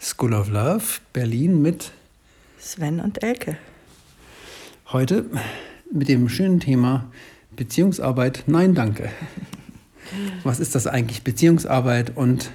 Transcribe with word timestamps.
School 0.00 0.34
of 0.34 0.48
Love, 0.48 0.82
Berlin 1.12 1.62
mit 1.62 1.92
Sven 2.58 2.98
und 2.98 3.22
Elke. 3.22 3.58
Heute 4.92 5.24
mit 5.92 6.08
dem 6.08 6.28
schönen 6.28 6.58
Thema 6.58 7.08
Beziehungsarbeit. 7.54 8.42
Nein, 8.48 8.74
danke. 8.74 9.10
Was 10.42 10.58
ist 10.58 10.74
das 10.74 10.88
eigentlich, 10.88 11.22
Beziehungsarbeit 11.22 12.16
und 12.16 12.50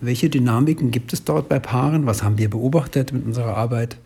welche 0.00 0.30
Dynamiken 0.30 0.92
gibt 0.92 1.12
es 1.12 1.24
dort 1.24 1.48
bei 1.48 1.58
Paaren? 1.58 2.06
Was 2.06 2.22
haben 2.22 2.38
wir 2.38 2.48
beobachtet 2.48 3.12
mit 3.12 3.26
unserer 3.26 3.56
Arbeit, 3.56 3.96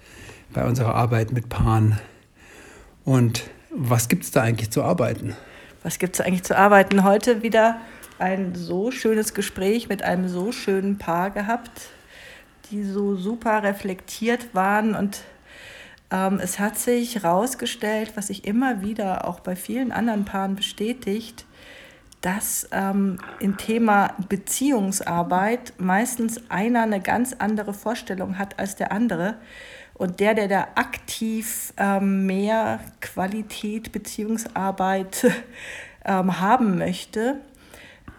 bei 0.55 0.67
unserer 0.67 0.95
Arbeit 0.95 1.33
mit 1.33 1.51
Paaren? 1.51 1.99
Und 3.05 3.45
was 3.71 4.09
gibt 4.09 4.25
es 4.25 4.31
da 4.31 4.41
eigentlich 4.41 4.71
zu 4.71 4.83
arbeiten? 4.83 5.37
Was 5.83 5.99
gibt 5.99 6.15
es 6.15 6.23
eigentlich 6.23 6.45
zu 6.45 6.57
arbeiten? 6.57 7.05
Heute 7.05 7.43
wieder 7.43 7.79
ein 8.23 8.55
so 8.55 8.91
schönes 8.91 9.35
Gespräch 9.35 9.89
mit 9.89 10.03
einem 10.03 10.29
so 10.29 10.53
schönen 10.53 10.97
Paar 10.97 11.31
gehabt, 11.31 11.89
die 12.71 12.85
so 12.85 13.17
super 13.17 13.63
reflektiert 13.63 14.55
waren 14.55 14.95
und 14.95 15.23
ähm, 16.13 16.39
es 16.41 16.59
hat 16.59 16.79
sich 16.79 17.17
herausgestellt, 17.17 18.13
was 18.15 18.29
sich 18.29 18.47
immer 18.47 18.83
wieder 18.83 19.27
auch 19.27 19.41
bei 19.41 19.57
vielen 19.57 19.91
anderen 19.91 20.25
Paaren 20.25 20.55
bestätigt, 20.55 21.47
dass 22.21 22.69
ähm, 22.71 23.19
im 23.41 23.57
Thema 23.57 24.15
Beziehungsarbeit 24.29 25.73
meistens 25.79 26.41
einer 26.51 26.83
eine 26.83 27.01
ganz 27.01 27.35
andere 27.39 27.75
Vorstellung 27.75 28.39
hat 28.39 28.59
als 28.61 28.77
der 28.77 28.93
andere. 28.93 29.35
Und 29.95 30.21
der, 30.21 30.35
der 30.35 30.49
da 30.49 30.69
aktiv 30.77 31.75
ähm, 31.77 32.27
mehr 32.27 32.81
Qualität 33.01 33.91
Beziehungsarbeit 33.91 35.27
ähm, 36.05 36.41
haben 36.41 36.79
möchte, 36.79 37.41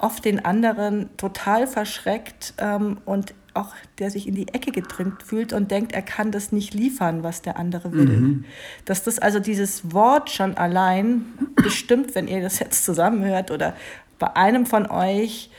oft 0.04 0.26
den 0.26 0.44
anderen 0.44 1.10
total 1.18 1.66
verschreckt 1.66 2.54
ähm, 2.58 2.98
und 3.06 3.34
auch 3.54 3.74
der 4.00 4.12
sich 4.12 4.28
in 4.28 4.36
die 4.36 4.50
Ecke 4.50 4.72
gedrängt 4.72 5.24
fühlt 5.24 5.54
und 5.54 5.72
denkt, 5.72 5.94
er 5.94 6.02
kann 6.02 6.32
das 6.32 6.52
nicht 6.52 6.74
liefern, 6.74 7.24
was 7.24 7.42
der 7.42 7.58
andere 7.58 7.94
will. 7.94 8.06
Mhm. 8.06 8.46
Dass 8.86 9.04
das 9.04 9.20
also 9.20 9.40
dieses 9.40 9.94
Wort 9.94 10.30
schon 10.30 10.58
allein 10.58 11.26
bestimmt, 11.56 12.16
wenn 12.16 12.28
ihr 12.28 12.42
das 12.42 12.60
jetzt 12.60 12.84
zusammenhört 12.84 13.52
oder 13.52 13.76
bei 14.20 14.36
einem 14.36 14.66
von 14.66 14.90
euch 14.90 15.50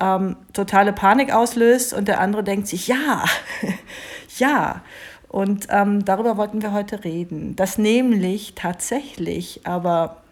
ähm, 0.00 0.36
totale 0.52 0.92
Panik 0.92 1.32
auslöst 1.32 1.94
und 1.94 2.08
der 2.08 2.20
andere 2.20 2.44
denkt 2.44 2.66
sich, 2.66 2.88
ja, 2.88 3.24
ja. 4.38 4.82
Und 5.28 5.66
ähm, 5.70 6.04
darüber 6.04 6.36
wollten 6.36 6.62
wir 6.62 6.72
heute 6.72 7.04
reden. 7.04 7.56
Dass 7.56 7.78
nämlich 7.78 8.54
tatsächlich 8.54 9.62
aber 9.64 10.22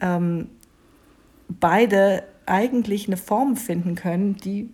ähm, 0.00 0.48
beide 1.48 2.24
eigentlich 2.50 3.06
eine 3.06 3.16
Form 3.16 3.56
finden 3.56 3.94
können, 3.94 4.36
die 4.36 4.68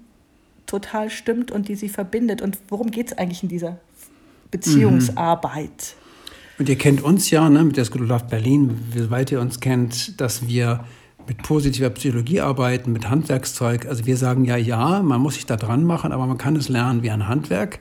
total 0.67 1.11
stimmt 1.11 1.51
und 1.51 1.69
die 1.69 1.77
sie 1.77 1.89
verbindet. 1.89 2.43
Und 2.43 2.59
worum 2.69 2.91
geht 2.91 3.09
es 3.09 3.19
eigentlich 3.19 3.43
in 3.43 3.49
dieser 3.49 3.79
Beziehungsarbeit? 4.51 5.71
Mhm. 5.71 6.07
Und 6.59 6.69
ihr 6.69 6.77
kennt 6.77 7.03
uns 7.03 7.31
ja 7.31 7.49
ne, 7.49 7.63
mit 7.63 7.77
der 7.77 7.85
School 7.85 8.03
of 8.03 8.09
Love 8.09 8.25
Berlin, 8.31 8.79
wie 8.93 9.11
weit 9.11 9.31
ihr 9.31 9.41
uns 9.41 9.61
kennt, 9.61 10.21
dass 10.21 10.49
wir 10.49 10.85
mit 11.29 11.43
positiver 11.43 11.91
Psychologie 11.91 12.41
arbeiten, 12.41 12.93
mit 12.93 13.11
Handwerkszeug. 13.11 13.87
Also 13.87 14.07
wir 14.07 14.17
sagen 14.17 14.45
ja, 14.45 14.57
ja, 14.57 15.03
man 15.03 15.21
muss 15.21 15.35
sich 15.35 15.47
da 15.47 15.57
dran 15.57 15.85
machen, 15.85 16.13
aber 16.13 16.27
man 16.27 16.39
kann 16.39 16.57
es 16.57 16.69
lernen 16.69 17.03
wie 17.03 17.11
ein 17.11 17.29
Handwerk. 17.29 17.81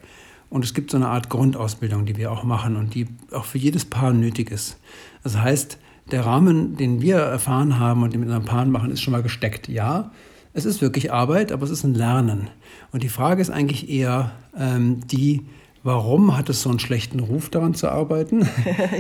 Und 0.50 0.66
es 0.66 0.74
gibt 0.74 0.92
so 0.92 0.98
eine 0.98 1.08
Art 1.08 1.30
Grundausbildung, 1.30 2.06
die 2.06 2.18
wir 2.18 2.32
auch 2.32 2.44
machen 2.44 2.76
und 2.76 2.94
die 2.96 3.08
auch 3.32 3.46
für 3.46 3.58
jedes 3.58 3.86
Paar 3.86 4.14
nötig 4.14 4.52
ist. 4.52 4.78
Das 5.24 5.38
heißt, 5.38 5.78
der 6.12 6.26
Rahmen, 6.26 6.78
den 6.78 7.02
wir 7.02 7.18
erfahren 7.18 7.80
haben 7.80 8.04
und 8.04 8.14
den 8.14 8.22
wir 8.22 8.28
mit 8.28 8.36
unseren 8.36 8.46
Paaren 8.46 8.72
machen, 8.72 8.92
ist 8.92 9.02
schon 9.02 9.12
mal 9.12 9.24
gesteckt. 9.24 9.68
Ja, 9.68 10.12
es 10.54 10.66
ist 10.66 10.82
wirklich 10.82 11.12
Arbeit, 11.12 11.52
aber 11.52 11.64
es 11.64 11.70
ist 11.70 11.84
ein 11.84 11.96
Lernen. 11.96 12.50
Und 12.92 13.04
die 13.04 13.10
Frage 13.10 13.42
ist 13.42 13.50
eigentlich 13.50 13.90
eher 13.90 14.32
ähm, 14.58 15.02
die, 15.08 15.42
warum 15.84 16.38
hat 16.38 16.50
es 16.50 16.62
so 16.62 16.70
einen 16.70 16.80
schlechten 16.80 17.20
Ruf, 17.20 17.50
daran 17.50 17.74
zu 17.74 17.90
arbeiten? 17.90 18.42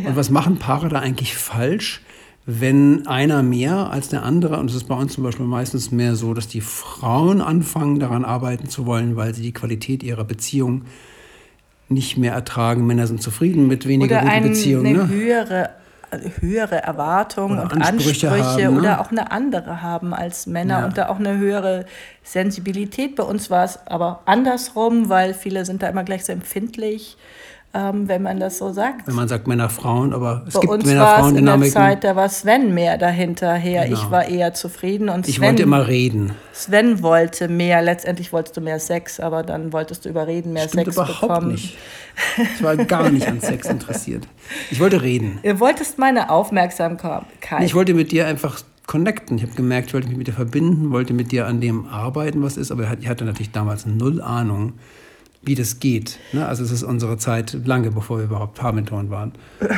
ja. 0.04 0.10
Und 0.10 0.16
was 0.16 0.30
machen 0.30 0.58
Paare 0.58 0.90
da 0.90 1.00
eigentlich 1.00 1.36
falsch, 1.36 2.02
wenn 2.48 3.08
einer 3.08 3.42
mehr 3.42 3.90
als 3.90 4.10
der 4.10 4.24
andere, 4.24 4.60
und 4.60 4.70
es 4.70 4.76
ist 4.76 4.88
bei 4.88 4.96
uns 4.96 5.14
zum 5.14 5.24
Beispiel 5.24 5.46
meistens 5.46 5.92
mehr 5.92 6.16
so, 6.16 6.34
dass 6.34 6.48
die 6.48 6.62
Frauen 6.62 7.42
anfangen, 7.42 8.00
daran 8.00 8.26
arbeiten 8.26 8.68
zu 8.68 8.86
wollen, 8.86 9.16
weil 9.16 9.34
sie 9.34 9.42
die 9.42 9.54
Qualität 9.54 10.04
ihrer 10.04 10.24
Beziehung 10.26 10.84
nicht 11.88 12.18
mehr 12.18 12.34
ertragen. 12.34 12.86
Männer 12.86 13.08
sind 13.08 13.22
zufrieden 13.22 13.68
mit 13.68 13.88
weniger 13.88 14.22
Oder 14.22 14.32
guten 14.32 14.50
Beziehungen. 14.50 14.86
Eine 14.88 14.98
ne? 14.98 15.10
höhere 15.10 15.70
höhere 16.40 16.84
Erwartungen 16.84 17.60
und 17.60 17.74
Ansprüche, 17.74 18.30
Ansprüche 18.32 18.66
haben, 18.66 18.74
ne? 18.74 18.80
oder 18.80 19.02
auch 19.02 19.12
eine 19.12 19.32
andere 19.32 19.82
haben 19.82 20.14
als 20.14 20.48
Männer 20.48 20.80
ja. 20.80 20.86
und 20.86 20.98
da 20.98 21.10
auch 21.10 21.20
eine 21.20 21.38
höhere 21.38 21.86
Sensibilität. 22.24 23.16
Bei 23.16 23.24
uns 23.24 23.50
war 23.50 23.64
es 23.64 23.80
aber 23.88 24.22
andersrum, 24.26 25.10
weil 25.10 25.34
viele 25.34 25.66
sind 25.66 25.84
da 25.84 25.88
immer 25.88 26.04
gleich 26.04 26.26
so 26.26 26.32
empfindlich 26.32 27.18
ähm, 27.76 28.08
wenn 28.08 28.24
man 28.24 28.40
das 28.40 28.58
so 28.58 28.72
sagt. 28.72 29.06
Wenn 29.06 29.16
man 29.16 29.28
sagt 29.28 29.48
Männer, 29.48 29.70
Frauen, 29.70 30.14
aber 30.14 30.44
es 30.48 30.54
Bei 30.54 30.62
gibt 30.62 30.72
uns 30.72 30.86
Männer, 30.86 31.08
Frauen 31.08 31.36
in 31.36 31.46
der 31.46 31.62
Zeit, 31.64 32.06
da 32.06 32.16
war 32.16 32.30
Sven 32.30 32.74
mehr 32.74 32.98
dahinterher. 32.98 33.86
Genau. 33.86 33.98
Ich 33.98 34.10
war 34.10 34.26
eher 34.28 34.54
zufrieden 34.54 35.10
und 35.10 35.26
Sven, 35.26 35.34
Ich 35.34 35.42
wollte 35.42 35.64
immer 35.64 35.88
reden. 35.88 36.32
Sven 36.54 37.04
wollte 37.04 37.50
mehr, 37.50 37.82
letztendlich 37.82 38.32
wolltest 38.32 38.56
du 38.56 38.62
mehr 38.62 38.80
Sex, 38.80 39.20
aber 39.20 39.44
dann 39.44 39.74
wolltest 39.74 40.06
du 40.06 40.10
überreden, 40.10 40.54
mehr 40.54 40.70
Stimmt 40.70 40.86
Sex 40.86 40.96
überhaupt 40.96 41.22
bekommen. 41.22 41.52
Nicht. 41.52 41.78
Ich 42.56 42.64
war 42.64 42.78
gar 42.78 43.10
nicht 43.10 43.28
an 43.28 43.42
Sex 43.42 43.68
interessiert. 43.68 44.26
Ich 44.72 44.80
wollte 44.80 45.02
reden. 45.02 45.40
Du 45.44 45.60
wolltest 45.60 45.98
meine 46.00 46.30
Aufmerksamkeit. 46.30 47.24
Ich 47.60 47.76
wollte 47.76 47.94
mit 47.94 48.14
dir 48.14 48.26
einfach 48.26 48.62
connecten. 48.88 49.38
Ich 49.38 49.44
habe 49.44 49.54
gemerkt, 49.54 49.90
ich 49.90 49.94
wollte 49.94 50.08
mich 50.08 50.18
mit 50.18 50.28
dir 50.28 50.34
verbinden, 50.34 50.92
wollte 50.92 51.14
mit 51.14 51.34
dir 51.34 51.46
an 51.46 51.60
dem 51.60 51.88
arbeiten, 51.88 52.42
was 52.42 52.56
ist, 52.56 52.72
aber 52.72 52.88
ich 53.00 53.10
hatte 53.10 53.26
natürlich 53.26 53.52
damals 53.52 53.86
null 53.86 54.22
Ahnung, 54.22 54.74
wie 55.46 55.56
das 55.56 55.80
geht. 55.80 56.20
Ne? 56.34 56.46
Also 56.46 56.64
es 56.64 56.72
ist 56.72 56.84
unsere 56.84 57.18
Zeit 57.18 57.58
lange, 57.66 57.92
bevor 57.92 58.18
wir 58.18 58.26
überhaupt 58.26 58.56
Parmentoren 58.56 59.10
waren. 59.10 59.34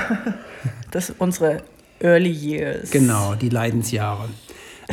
Das 0.89 1.07
sind 1.07 1.19
unsere 1.19 1.63
Early 1.99 2.31
Years. 2.31 2.91
Genau, 2.91 3.35
die 3.35 3.49
Leidensjahre. 3.49 4.29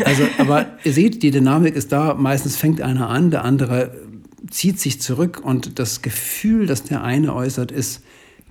Also, 0.04 0.24
aber 0.38 0.66
ihr 0.82 0.92
seht, 0.92 1.22
die 1.22 1.30
Dynamik 1.30 1.76
ist 1.76 1.92
da. 1.92 2.14
Meistens 2.14 2.56
fängt 2.56 2.80
einer 2.82 3.08
an, 3.08 3.30
der 3.30 3.44
andere 3.44 3.92
zieht 4.50 4.80
sich 4.80 5.00
zurück 5.00 5.40
und 5.42 5.78
das 5.78 6.02
Gefühl, 6.02 6.66
das 6.66 6.82
der 6.82 7.02
eine 7.02 7.34
äußert, 7.34 7.70
ist, 7.70 8.02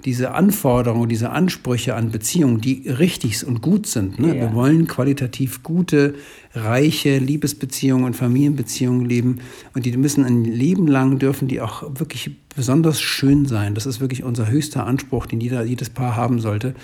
diese 0.06 0.34
Anforderungen, 0.34 1.10
diese 1.10 1.30
Ansprüche 1.30 1.96
an 1.96 2.12
Beziehungen, 2.12 2.62
die 2.62 2.90
richtig 2.90 3.46
und 3.46 3.62
gut 3.62 3.88
sind. 3.88 4.20
Ne? 4.20 4.30
Ja. 4.30 4.34
Wir 4.36 4.54
wollen 4.54 4.88
qualitativ 4.88 5.64
gute, 5.64 6.16
reiche 6.54 7.18
Liebesbeziehungen 7.18 8.06
und 8.06 8.16
Familienbeziehungen 8.16 9.06
leben. 9.06 9.40
Und 9.74 9.86
die 9.86 9.96
müssen 9.98 10.26
ein 10.26 10.44
Leben 10.44 10.88
lang 10.88 11.20
dürfen 11.20 11.48
die 11.48 11.62
auch 11.62 11.84
wirklich 12.00 12.32
besonders 12.56 13.02
schön 13.02 13.46
sein. 13.46 13.76
Das 13.76 13.86
ist 13.86 14.00
wirklich 14.00 14.24
unser 14.24 14.50
höchster 14.50 14.86
Anspruch, 14.86 15.26
den 15.26 15.42
jeder, 15.42 15.64
jedes 15.64 15.90
Paar 15.90 16.16
haben 16.16 16.40
sollte. 16.40 16.76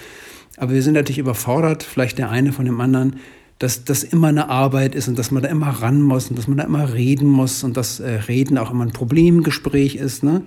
Aber 0.57 0.73
wir 0.73 0.81
sind 0.81 0.93
natürlich 0.93 1.19
überfordert, 1.19 1.83
vielleicht 1.83 2.17
der 2.17 2.29
eine 2.29 2.51
von 2.51 2.65
dem 2.65 2.79
anderen, 2.81 3.17
dass 3.59 3.83
das 3.83 4.03
immer 4.03 4.29
eine 4.29 4.49
Arbeit 4.49 4.95
ist 4.95 5.09
und 5.09 5.19
dass 5.19 5.31
man 5.31 5.43
da 5.43 5.49
immer 5.49 5.69
ran 5.69 6.01
muss 6.01 6.29
und 6.29 6.37
dass 6.37 6.47
man 6.47 6.57
da 6.57 6.63
immer 6.63 6.93
reden 6.93 7.27
muss 7.27 7.63
und 7.63 7.75
dass 7.75 7.99
äh, 7.99 8.09
Reden 8.27 8.57
auch 8.57 8.71
immer 8.71 8.85
ein 8.85 8.93
Problemgespräch 8.93 9.95
ist. 9.95 10.23
Ne? 10.23 10.43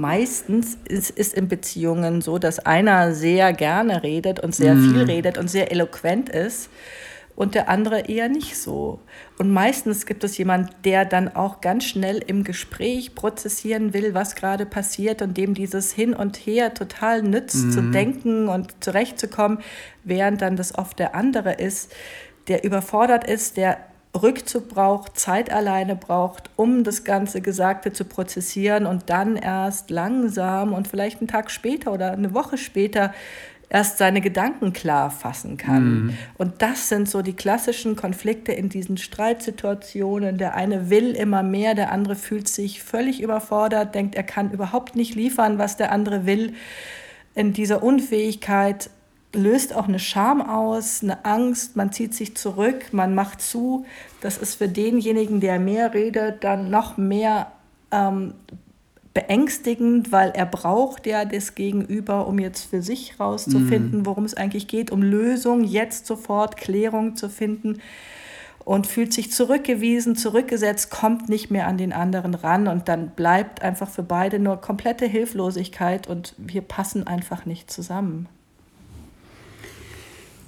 Meistens 0.00 0.78
ist 0.88 1.12
es 1.16 1.32
in 1.32 1.48
Beziehungen 1.48 2.22
so, 2.22 2.38
dass 2.38 2.58
einer 2.58 3.14
sehr 3.14 3.52
gerne 3.52 4.02
redet 4.02 4.40
und 4.40 4.54
sehr 4.54 4.74
viel 4.74 5.02
redet 5.02 5.38
und 5.38 5.48
sehr 5.48 5.70
eloquent 5.70 6.28
ist 6.28 6.70
und 7.36 7.54
der 7.54 7.68
andere 7.68 8.00
eher 8.00 8.28
nicht 8.28 8.58
so. 8.58 9.00
Und 9.38 9.50
meistens 9.50 10.04
gibt 10.04 10.24
es 10.24 10.36
jemanden, 10.36 10.70
der 10.84 11.04
dann 11.04 11.34
auch 11.34 11.60
ganz 11.60 11.84
schnell 11.84 12.18
im 12.26 12.44
Gespräch 12.44 13.14
prozessieren 13.14 13.94
will, 13.94 14.14
was 14.14 14.34
gerade 14.34 14.66
passiert 14.66 15.22
und 15.22 15.36
dem 15.36 15.54
dieses 15.54 15.92
Hin 15.92 16.14
und 16.14 16.36
Her 16.36 16.74
total 16.74 17.22
nützt, 17.22 17.66
mm. 17.66 17.70
zu 17.70 17.82
mhm. 17.82 17.92
denken 17.92 18.48
und 18.48 18.84
zurechtzukommen, 18.84 19.58
während 20.04 20.42
dann 20.42 20.56
das 20.56 20.76
oft 20.76 20.98
der 20.98 21.14
andere 21.14 21.54
ist, 21.54 21.92
der 22.48 22.64
überfordert 22.64 23.28
ist, 23.28 23.56
der 23.56 23.78
Rückzug 24.14 24.68
braucht, 24.68 25.18
Zeit 25.18 25.52
alleine 25.52 25.94
braucht, 25.94 26.50
um 26.56 26.82
das 26.82 27.04
ganze 27.04 27.40
Gesagte 27.40 27.92
zu 27.92 28.04
prozessieren 28.04 28.86
und 28.86 29.08
dann 29.08 29.36
erst 29.36 29.90
langsam 29.90 30.72
und 30.72 30.88
vielleicht 30.88 31.20
einen 31.20 31.28
Tag 31.28 31.50
später 31.50 31.92
oder 31.92 32.12
eine 32.12 32.34
Woche 32.34 32.58
später 32.58 33.12
erst 33.68 33.98
seine 33.98 34.20
Gedanken 34.20 34.72
klar 34.72 35.10
fassen 35.10 35.56
kann. 35.56 35.84
Mhm. 35.84 36.14
Und 36.36 36.60
das 36.60 36.88
sind 36.88 37.08
so 37.08 37.22
die 37.22 37.34
klassischen 37.34 37.94
Konflikte 37.94 38.50
in 38.52 38.68
diesen 38.68 38.96
Streitsituationen. 38.96 40.38
Der 40.38 40.54
eine 40.54 40.90
will 40.90 41.12
immer 41.12 41.44
mehr, 41.44 41.76
der 41.76 41.92
andere 41.92 42.16
fühlt 42.16 42.48
sich 42.48 42.82
völlig 42.82 43.22
überfordert, 43.22 43.94
denkt, 43.94 44.16
er 44.16 44.24
kann 44.24 44.50
überhaupt 44.50 44.96
nicht 44.96 45.14
liefern, 45.14 45.58
was 45.58 45.76
der 45.76 45.92
andere 45.92 46.26
will. 46.26 46.54
In 47.36 47.52
dieser 47.52 47.84
Unfähigkeit 47.84 48.90
löst 49.32 49.74
auch 49.74 49.88
eine 49.88 49.98
Scham 49.98 50.42
aus, 50.42 51.02
eine 51.02 51.24
Angst, 51.24 51.76
man 51.76 51.92
zieht 51.92 52.14
sich 52.14 52.36
zurück, 52.36 52.92
man 52.92 53.14
macht 53.14 53.40
zu. 53.40 53.84
Das 54.20 54.38
ist 54.38 54.56
für 54.56 54.68
denjenigen, 54.68 55.40
der 55.40 55.60
mehr 55.60 55.94
redet, 55.94 56.42
dann 56.42 56.70
noch 56.70 56.96
mehr 56.96 57.52
ähm, 57.92 58.34
beängstigend, 59.14 60.12
weil 60.12 60.30
er 60.30 60.46
braucht 60.46 61.06
ja 61.06 61.24
das 61.24 61.54
Gegenüber, 61.54 62.26
um 62.26 62.38
jetzt 62.38 62.70
für 62.70 62.82
sich 62.82 63.18
rauszufinden, 63.18 64.00
mhm. 64.00 64.06
worum 64.06 64.24
es 64.24 64.34
eigentlich 64.34 64.68
geht, 64.68 64.90
um 64.90 65.02
Lösung, 65.02 65.64
jetzt 65.64 66.06
sofort 66.06 66.56
Klärung 66.56 67.16
zu 67.16 67.28
finden. 67.28 67.80
und 68.64 68.86
fühlt 68.86 69.12
sich 69.12 69.32
zurückgewiesen, 69.32 70.16
zurückgesetzt, 70.16 70.90
kommt 70.90 71.28
nicht 71.28 71.50
mehr 71.50 71.66
an 71.66 71.78
den 71.78 71.92
anderen 71.92 72.34
ran 72.34 72.68
und 72.68 72.88
dann 72.88 73.08
bleibt 73.10 73.62
einfach 73.62 73.88
für 73.88 74.02
beide 74.02 74.38
nur 74.38 74.58
komplette 74.58 75.06
Hilflosigkeit 75.06 76.06
und 76.06 76.34
wir 76.36 76.60
passen 76.60 77.06
einfach 77.06 77.46
nicht 77.46 77.70
zusammen. 77.70 78.28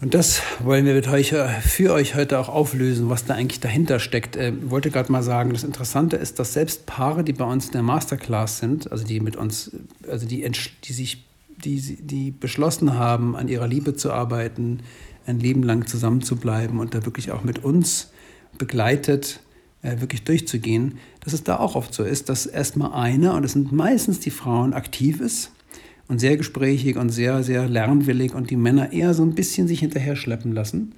Und 0.03 0.15
das 0.15 0.43
wollen 0.59 0.85
wir 0.85 0.95
mit 0.95 1.07
euch, 1.07 1.31
äh, 1.31 1.49
für 1.61 1.93
euch 1.93 2.17
heute 2.17 2.41
auch 2.41 2.49
auflösen, 2.49 3.09
was 3.09 3.25
da 3.25 3.35
eigentlich 3.35 3.61
dahinter 3.61 4.01
steckt. 4.01 4.35
Ich 4.35 4.43
äh, 4.43 4.71
wollte 4.71 4.91
gerade 4.91 5.13
mal 5.13 5.23
sagen, 5.23 5.53
das 5.53 5.63
Interessante 5.63 6.17
ist, 6.17 6.41
dass 6.41 6.55
selbst 6.55 6.87
Paare, 6.87 7.23
die 7.23 7.33
bei 7.33 7.45
uns 7.45 7.67
in 7.67 7.73
der 7.73 7.83
Masterclass 7.83 8.59
sind, 8.59 8.91
also 8.91 9.05
die 9.05 9.21
mit 9.21 9.37
uns, 9.37 9.71
also 10.09 10.27
die, 10.27 10.45
die 10.83 10.93
sich, 10.93 11.25
die, 11.65 11.79
die 12.01 12.33
beschlossen 12.33 12.99
haben, 12.99 13.37
an 13.37 13.47
ihrer 13.47 13.69
Liebe 13.69 13.95
zu 13.95 14.13
arbeiten, 14.13 14.81
ein 15.25 15.39
Leben 15.39 15.63
lang 15.63 15.87
zusammenzubleiben 15.87 16.81
und 16.81 16.95
da 16.95 17.07
wirklich 17.07 17.31
auch 17.31 17.45
mit 17.45 17.63
uns 17.63 18.11
begleitet 18.59 19.39
äh, 19.83 20.01
wirklich 20.01 20.25
durchzugehen, 20.25 20.99
dass 21.21 21.33
es 21.33 21.45
da 21.45 21.61
auch 21.61 21.77
oft 21.77 21.95
so 21.95 22.03
ist, 22.03 22.29
dass 22.29 22.47
erstmal 22.47 22.93
einer, 22.93 23.35
und 23.35 23.43
das 23.43 23.53
sind 23.53 23.71
meistens 23.71 24.19
die 24.19 24.33
Frauen, 24.33 24.75
aktiv 24.75 25.21
ist 25.21 25.53
und 26.09 26.19
sehr 26.21 26.37
gesprächig 26.37 26.97
und 26.97 27.11
sehr, 27.11 27.43
sehr 27.43 27.69
lernwillig 27.69 28.35
und 28.35 28.51
die 28.51 28.57
Männer 28.57 28.93
eher 28.93 29.15
so 29.15 29.23
ein 29.23 29.35
bisschen 29.35 29.69
sich 29.69 29.81
hinterher 29.81 30.17
schleppen 30.17 30.53
lassen. 30.53 30.95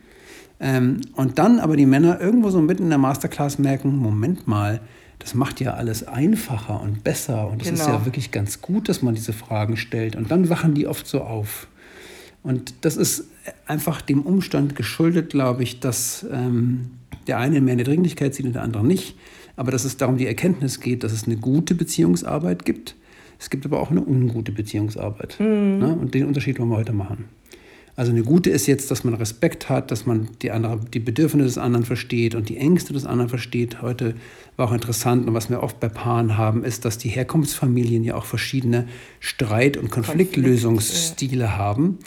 Ähm, 0.60 1.00
und 1.14 1.38
dann 1.38 1.60
aber 1.60 1.76
die 1.76 1.86
Männer 1.86 2.20
irgendwo 2.20 2.50
so 2.50 2.60
mitten 2.60 2.84
in 2.84 2.88
der 2.88 2.98
Masterclass 2.98 3.58
merken, 3.58 3.96
Moment 3.96 4.46
mal, 4.46 4.80
das 5.18 5.34
macht 5.34 5.60
ja 5.60 5.74
alles 5.74 6.06
einfacher 6.06 6.80
und 6.80 7.04
besser 7.04 7.48
und 7.48 7.62
es 7.62 7.68
genau. 7.68 7.80
ist 7.80 7.86
ja 7.86 7.92
genau. 7.94 8.06
wirklich 8.06 8.30
ganz 8.30 8.60
gut, 8.60 8.88
dass 8.88 9.02
man 9.02 9.14
diese 9.14 9.32
Fragen 9.32 9.76
stellt. 9.76 10.16
Und 10.16 10.30
dann 10.30 10.48
wachen 10.48 10.74
die 10.74 10.86
oft 10.86 11.06
so 11.06 11.22
auf. 11.22 11.66
Und 12.42 12.74
das 12.82 12.96
ist 12.96 13.24
einfach 13.66 14.02
dem 14.02 14.22
Umstand 14.22 14.76
geschuldet, 14.76 15.30
glaube 15.30 15.62
ich, 15.62 15.80
dass 15.80 16.26
ähm, 16.30 16.90
der 17.26 17.38
eine 17.38 17.60
mehr 17.60 17.72
eine 17.72 17.84
Dringlichkeit 17.84 18.34
sieht 18.34 18.46
und 18.46 18.54
der 18.54 18.62
andere 18.62 18.84
nicht. 18.84 19.16
Aber 19.56 19.70
dass 19.70 19.84
es 19.84 19.96
darum 19.96 20.18
die 20.18 20.26
Erkenntnis 20.26 20.80
geht, 20.80 21.04
dass 21.04 21.12
es 21.12 21.24
eine 21.24 21.36
gute 21.36 21.74
Beziehungsarbeit 21.74 22.64
gibt 22.64 22.96
es 23.44 23.50
gibt 23.50 23.67
aber 23.67 23.79
auch 23.79 23.91
eine 23.91 24.00
ungute 24.00 24.52
Beziehungsarbeit. 24.52 25.37
Mhm. 25.38 25.79
Ne? 25.79 25.99
Und 26.00 26.14
den 26.14 26.25
Unterschied 26.25 26.58
wollen 26.58 26.70
wir 26.70 26.79
heute 26.79 26.94
machen. 26.94 27.26
Also 27.94 28.11
eine 28.11 28.23
gute 28.23 28.49
ist 28.49 28.67
jetzt, 28.67 28.91
dass 28.91 29.05
man 29.05 29.12
Respekt 29.12 29.69
hat, 29.69 29.91
dass 29.91 30.06
man 30.06 30.29
die, 30.41 30.50
andere, 30.50 30.81
die 30.94 30.99
Bedürfnisse 30.99 31.44
des 31.44 31.58
anderen 31.58 31.85
versteht 31.85 32.35
und 32.35 32.49
die 32.49 32.56
Ängste 32.56 32.94
des 32.94 33.05
anderen 33.05 33.29
versteht. 33.29 33.82
Heute 33.82 34.14
war 34.56 34.69
auch 34.69 34.73
interessant 34.73 35.29
und 35.29 35.35
was 35.35 35.50
wir 35.50 35.62
oft 35.62 35.79
bei 35.79 35.91
Paaren 35.91 36.38
haben, 36.38 36.64
ist, 36.64 36.87
dass 36.87 36.96
die 36.96 37.11
Herkunftsfamilien 37.11 38.02
ja 38.02 38.14
auch 38.14 38.25
verschiedene 38.25 38.88
Streit- 39.20 39.76
und 39.76 39.91
Konfliktlösungsstile 39.91 41.44
Konflikt, 41.44 41.58
ja. 41.58 41.58
haben 41.58 41.99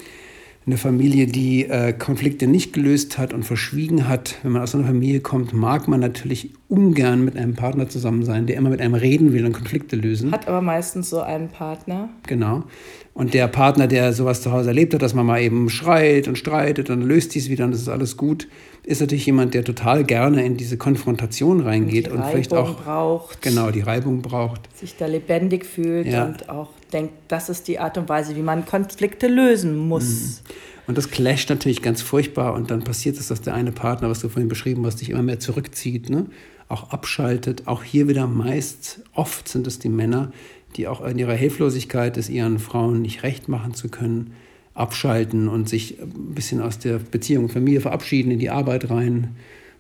eine 0.67 0.77
Familie, 0.77 1.27
die 1.27 1.65
äh, 1.65 1.93
Konflikte 1.93 2.45
nicht 2.45 2.73
gelöst 2.73 3.17
hat 3.17 3.33
und 3.33 3.43
verschwiegen 3.43 4.09
hat, 4.09 4.35
wenn 4.43 4.51
man 4.51 4.61
aus 4.61 4.75
einer 4.75 4.83
Familie 4.83 5.21
kommt, 5.21 5.53
mag 5.53 5.87
man 5.87 6.01
natürlich 6.01 6.51
ungern 6.67 7.23
mit 7.23 7.37
einem 7.37 7.55
Partner 7.55 7.87
zusammen 7.87 8.25
sein, 8.25 8.47
der 8.47 8.57
immer 8.57 8.69
mit 8.69 8.81
einem 8.81 8.93
reden 8.93 9.31
will 9.31 9.45
und 9.45 9.53
Konflikte 9.53 9.95
lösen. 9.95 10.33
Hat 10.33 10.49
aber 10.49 10.61
meistens 10.61 11.09
so 11.09 11.21
einen 11.21 11.47
Partner. 11.47 12.09
Genau. 12.27 12.65
Und 13.13 13.33
der 13.33 13.47
Partner, 13.47 13.87
der 13.87 14.11
sowas 14.11 14.41
zu 14.41 14.51
Hause 14.51 14.67
erlebt 14.67 14.93
hat, 14.93 15.01
dass 15.01 15.13
man 15.13 15.25
mal 15.25 15.41
eben 15.41 15.69
schreit 15.69 16.27
und 16.27 16.37
streitet 16.37 16.89
und 16.89 17.01
löst 17.01 17.33
dies 17.33 17.49
wieder 17.49 17.63
und 17.63 17.71
das 17.71 17.81
ist 17.81 17.89
alles 17.89 18.17
gut, 18.17 18.49
ist 18.88 19.01
natürlich 19.01 19.25
jemand, 19.25 19.54
der 19.54 19.66
total 19.66 20.06
gerne 20.06 20.45
in 20.45 20.56
diese 20.56 20.78
Konfrontation 20.78 21.60
reingeht 21.60 22.07
und, 22.07 22.19
und 22.19 22.25
vielleicht 22.28 22.54
auch 22.54 22.81
braucht. 22.81 23.42
Genau, 23.42 23.69
die 23.69 23.81
Reibung 23.81 24.22
braucht. 24.22 24.62
Sich 24.78 24.95
da 24.95 25.07
lebendig 25.07 25.66
fühlt 25.66 26.07
ja. 26.07 26.24
und 26.25 26.48
auch 26.48 26.69
denkt, 26.94 27.12
das 27.28 27.50
ist 27.50 27.68
die 27.68 27.80
Art 27.80 27.98
und 27.98 28.07
Weise, 28.07 28.38
wie 28.38 28.42
man 28.42 28.66
Konflikte 28.66 29.28
lösen 29.28 29.75
muss. 29.75 30.06
Mhm. 30.48 30.54
Und 30.88 30.98
das 30.98 31.12
clasht 31.12 31.50
natürlich 31.50 31.81
ganz 31.81 32.01
furchtbar 32.01 32.54
und 32.54 32.72
dann 32.72 32.86
passiert 32.86 33.18
es, 33.19 33.28
dass 33.28 33.42
der 33.42 33.56
eine 33.56 33.74
Partner, 33.74 34.10
was 34.10 34.22
du 34.22 34.30
vorhin 34.30 34.48
beschrieben 34.48 34.86
hast, 34.86 35.00
sich 35.00 35.10
immer 35.10 35.22
mehr 35.22 35.42
zurückzieht, 35.42 36.10
ne? 36.10 36.28
auch 36.69 36.92
abschaltet. 36.92 37.63
Auch 37.68 37.84
hier 37.84 38.07
wieder 38.07 38.25
meist, 38.25 39.01
oft 39.13 39.50
sind 39.50 39.68
es 39.68 39.80
die 39.80 39.89
Männer, 39.89 40.31
die 40.78 40.88
auch 40.88 41.04
in 41.04 41.19
ihrer 41.19 41.34
Hilflosigkeit 41.34 42.16
es 42.16 42.30
ihren 42.30 42.57
Frauen 42.57 43.01
nicht 43.01 43.24
recht 43.24 43.50
machen 43.50 43.74
zu 43.74 43.89
können, 43.89 44.31
abschalten 44.77 45.47
und 45.47 45.68
sich 45.68 46.01
ein 46.01 46.33
bisschen 46.33 46.62
aus 46.62 46.79
der 46.79 47.00
Beziehung 47.00 47.45
und 47.45 47.51
Familie 47.51 47.81
verabschieden, 47.81 48.31
in 48.31 48.39
die 48.39 48.50
Arbeit 48.50 48.89
rein. 48.89 49.35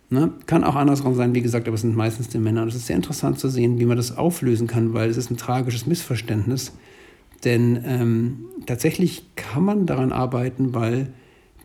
Ne? 0.09 0.31
Kann 0.45 0.63
auch 0.63 0.75
andersrum 0.75 1.15
sein, 1.15 1.35
wie 1.35 1.41
gesagt, 1.41 1.67
aber 1.67 1.75
es 1.75 1.81
sind 1.81 1.95
meistens 1.95 2.29
die 2.29 2.37
Männer. 2.37 2.63
Und 2.63 2.69
es 2.69 2.75
ist 2.75 2.87
sehr 2.87 2.95
interessant 2.95 3.39
zu 3.39 3.49
sehen, 3.49 3.79
wie 3.79 3.85
man 3.85 3.97
das 3.97 4.17
auflösen 4.17 4.67
kann, 4.67 4.93
weil 4.93 5.09
es 5.09 5.17
ist 5.17 5.29
ein 5.29 5.37
tragisches 5.37 5.85
Missverständnis 5.85 6.73
denn 7.43 7.83
ähm, 7.85 8.45
tatsächlich 8.65 9.23
kann 9.35 9.63
man 9.63 9.85
daran 9.85 10.11
arbeiten, 10.11 10.73
weil 10.73 11.07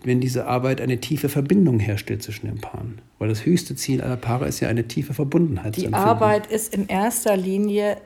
wenn 0.04 0.20
diese 0.20 0.46
Arbeit 0.46 0.80
eine 0.80 0.98
tiefe 0.98 1.28
Verbindung 1.28 1.78
herstellt 1.78 2.22
zwischen 2.22 2.46
den 2.46 2.60
Paaren. 2.60 3.00
Weil 3.18 3.28
das 3.28 3.46
höchste 3.46 3.76
Ziel 3.76 4.02
aller 4.02 4.16
Paare 4.16 4.48
ist 4.48 4.60
ja 4.60 4.68
eine 4.68 4.88
tiefe 4.88 5.14
Verbundenheit. 5.14 5.76
Die 5.76 5.92
Arbeit 5.92 6.48
ist 6.48 6.74
in 6.74 6.88
erster 6.88 7.36
Linie, 7.36 7.98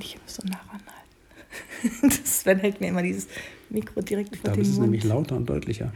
ich 0.00 0.18
muss 0.22 0.36
so 0.36 0.42
nah 0.46 0.60
ranhalten. 0.68 2.24
Sven 2.24 2.58
hält 2.58 2.80
mir 2.80 2.88
immer 2.88 3.02
dieses 3.02 3.28
Mikro 3.70 4.00
direkt 4.02 4.34
ich 4.34 4.40
vor 4.40 4.50
glaube, 4.50 4.62
den 4.62 4.62
Mund. 4.62 4.66
es 4.66 4.72
ist 4.72 4.80
nämlich 4.80 5.04
lauter 5.04 5.36
und 5.36 5.48
deutlicher. 5.48 5.92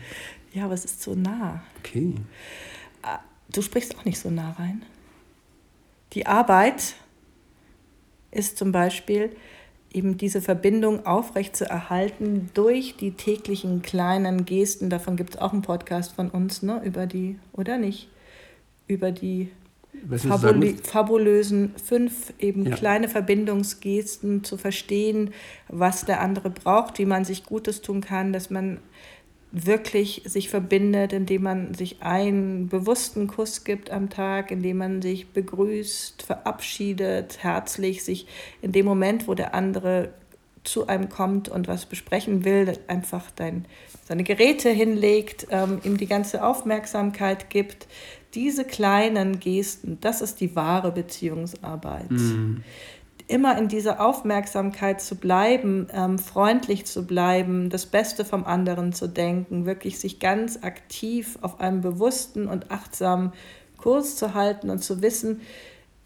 Ja, 0.53 0.65
aber 0.65 0.75
es 0.75 0.85
ist 0.85 1.03
so 1.03 1.15
nah. 1.15 1.63
Okay. 1.79 2.15
Ah, 3.03 3.21
du 3.53 3.63
sprichst 3.63 3.97
auch 3.99 4.05
nicht 4.05 4.19
so 4.19 4.31
nah 4.31 4.53
rein. 4.53 4.83
Die 6.13 6.27
Arbeit 6.27 6.95
ist 8.31 8.59
zum 8.59 8.73
Beispiel, 8.73 9.31
eben 9.93 10.19
diese 10.19 10.41
Verbindung 10.43 11.07
aufrecht 11.07 11.57
zu 11.57 11.69
erhalten 11.69 12.51
durch 12.55 12.97
die 12.97 13.13
täglichen 13.13 13.83
kleinen 13.83 14.45
Gesten. 14.45 14.91
Davon 14.91 15.17
gibt 15.17 15.31
es 15.35 15.41
auch 15.41 15.53
einen 15.53 15.63
Podcast 15.63 16.13
von 16.13 16.31
uns, 16.31 16.63
ne? 16.63 16.83
Über 16.85 17.07
die, 17.07 17.39
oder 17.53 17.79
nicht? 17.79 18.09
Über 18.87 19.13
die 19.13 19.51
fabulö 20.17 20.75
fabulösen 20.83 21.75
fünf 21.83 22.33
eben 22.39 22.67
ja. 22.67 22.77
kleine 22.77 23.09
Verbindungsgesten 23.09 24.45
zu 24.45 24.57
verstehen, 24.57 25.33
was 25.69 26.05
der 26.05 26.21
andere 26.21 26.51
braucht, 26.51 26.99
wie 26.99 27.07
man 27.07 27.25
sich 27.25 27.45
Gutes 27.45 27.83
tun 27.83 28.01
kann, 28.01 28.33
dass 28.33 28.51
man 28.51 28.79
wirklich 29.51 30.23
sich 30.27 30.51
verbindet, 30.51 31.13
indem 31.13 31.43
man 31.43 31.75
sich 31.75 32.03
einen 32.03 32.69
bewussten 32.69 33.29
Kuss 33.29 33.65
gibt 33.65 33.91
am 33.91 34.11
Tag, 34.11 34.51
indem 34.51 34.79
man 34.79 35.03
sich 35.03 35.29
begrüßt, 35.29 36.23
verabschiedet, 36.23 37.39
herzlich 37.43 38.05
sich 38.05 38.27
in 38.61 38.73
dem 38.73 38.85
Moment, 38.85 39.27
wo 39.27 39.35
der 39.35 39.55
andere 39.55 40.11
zu 40.65 40.87
einem 40.87 41.09
kommt 41.09 41.49
und 41.49 41.67
was 41.67 41.87
besprechen 41.87 42.45
will, 42.45 42.79
einfach 42.89 43.31
dein, 43.31 43.65
seine 44.05 44.23
Geräte 44.23 44.69
hinlegt, 44.69 45.47
ähm, 45.51 45.81
ihm 45.83 45.97
die 45.97 46.07
ganze 46.07 46.45
Aufmerksamkeit 46.45 47.49
gibt. 47.49 47.87
Diese 48.35 48.65
kleinen 48.65 49.41
Gesten, 49.41 49.99
das 50.01 50.21
ist 50.21 50.41
die 50.41 50.55
wahre 50.55 50.93
Beziehungsarbeit. 50.93 52.11
Mhm 52.11 52.63
immer 53.29 53.59
in 53.59 53.69
dieser 53.69 54.05
Aufmerksamkeit 54.05 55.03
zu 55.03 55.15
bleiben, 55.15 55.87
ähm, 55.93 56.19
freundlich 56.19 56.87
zu 56.87 57.07
bleiben, 57.07 57.69
das 57.69 57.85
Beste 57.87 58.25
vom 58.25 58.45
anderen 58.45 58.95
zu 58.95 59.07
denken, 59.07 59.67
wirklich 59.67 59.99
sich 59.99 60.19
ganz 60.19 60.61
aktiv 60.63 61.39
auf 61.43 61.61
einem 61.61 61.83
bewussten 61.83 62.49
und 62.49 62.71
achtsamen 62.71 63.33
Kurs 63.77 64.17
zu 64.17 64.35
halten 64.35 64.71
und 64.71 64.83
zu 64.83 65.03
wissen, 65.03 65.43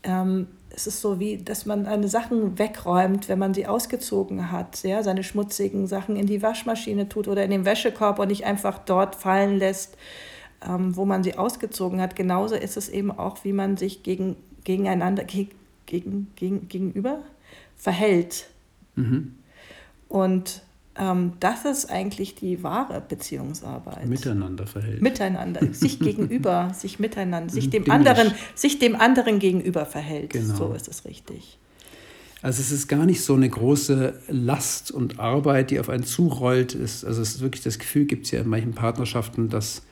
ähm, 0.03 0.49
es 0.75 0.87
ist 0.87 1.01
so 1.01 1.21
wie, 1.21 1.37
dass 1.37 1.65
man 1.65 1.87
eine 1.87 2.09
Sachen 2.09 2.59
wegräumt, 2.59 3.29
wenn 3.29 3.39
man 3.39 3.55
sie 3.55 3.67
ausgezogen 3.67 4.51
hat, 4.51 4.83
ja, 4.83 5.03
seine 5.03 5.23
schmutzigen 5.23 5.87
Sachen 5.87 6.17
in 6.17 6.27
die 6.27 6.43
Waschmaschine 6.43 7.09
tut 7.09 7.29
oder 7.29 7.45
in 7.45 7.51
den 7.51 7.65
Wäschekorb 7.65 8.19
und 8.19 8.29
nicht 8.29 8.47
einfach 8.47 8.79
dort 8.79 9.15
fallen 9.15 9.59
lässt, 9.59 9.97
ähm, 10.67 10.97
wo 10.97 11.05
man 11.05 11.23
sie 11.23 11.37
ausgezogen 11.37 12.01
hat. 12.01 12.17
Genauso 12.17 12.55
ist 12.55 12.77
es 12.77 12.89
eben 12.89 13.11
auch, 13.11 13.45
wie 13.45 13.53
man 13.53 13.77
sich 13.77 14.03
gegen, 14.03 14.37
gegeneinander, 14.65 15.25
gegen, 15.25 15.51
gegen, 15.87 16.69
gegenüber 16.69 17.21
verhält. 17.77 18.47
Mhm. 18.97 19.35
Und 20.09 20.63
ähm, 20.95 21.33
das 21.41 21.65
ist 21.65 21.91
eigentlich 21.91 22.35
die 22.35 22.63
wahre 22.63 23.01
Beziehungsarbeit. 23.01 24.07
Miteinander 24.07 24.67
verhält. 24.67 25.01
Miteinander, 25.01 25.73
sich 25.73 25.99
gegenüber, 26.01 26.73
sich 26.75 26.99
miteinander, 26.99 27.53
sich 27.53 27.71
dem 27.71 27.91
anderen, 27.91 28.33
sich 28.55 28.79
dem 28.79 28.95
anderen 28.95 29.39
gegenüber 29.39 29.87
verhält. 29.87 30.31
Genau. 30.31 30.55
So 30.55 30.73
ist 30.75 30.89
es 30.89 31.05
richtig. 31.05 31.59
Also 32.43 32.61
es 32.61 32.73
ist 32.73 32.89
gar 32.89 33.07
nicht 33.07 33.23
so 33.23 33.35
eine 33.35 33.49
große 33.49 34.15
Last 34.29 34.91
und 34.91 35.21
Arbeit, 35.21 35.71
die 35.71 35.79
auf 35.79 35.89
einen 35.89 36.03
zurollt. 36.03 36.75
Ist, 36.75 37.05
also 37.05 37.23
es 37.23 37.37
ist 37.37 37.41
wirklich 37.41 37.63
das 37.63 37.79
Gefühl, 37.79 38.05
gibt 38.05 38.27
es 38.27 38.33
ja 38.33 38.41
in 38.41 38.49
manchen 38.49 38.75
Partnerschaften, 38.75 39.49
dass 39.49 39.83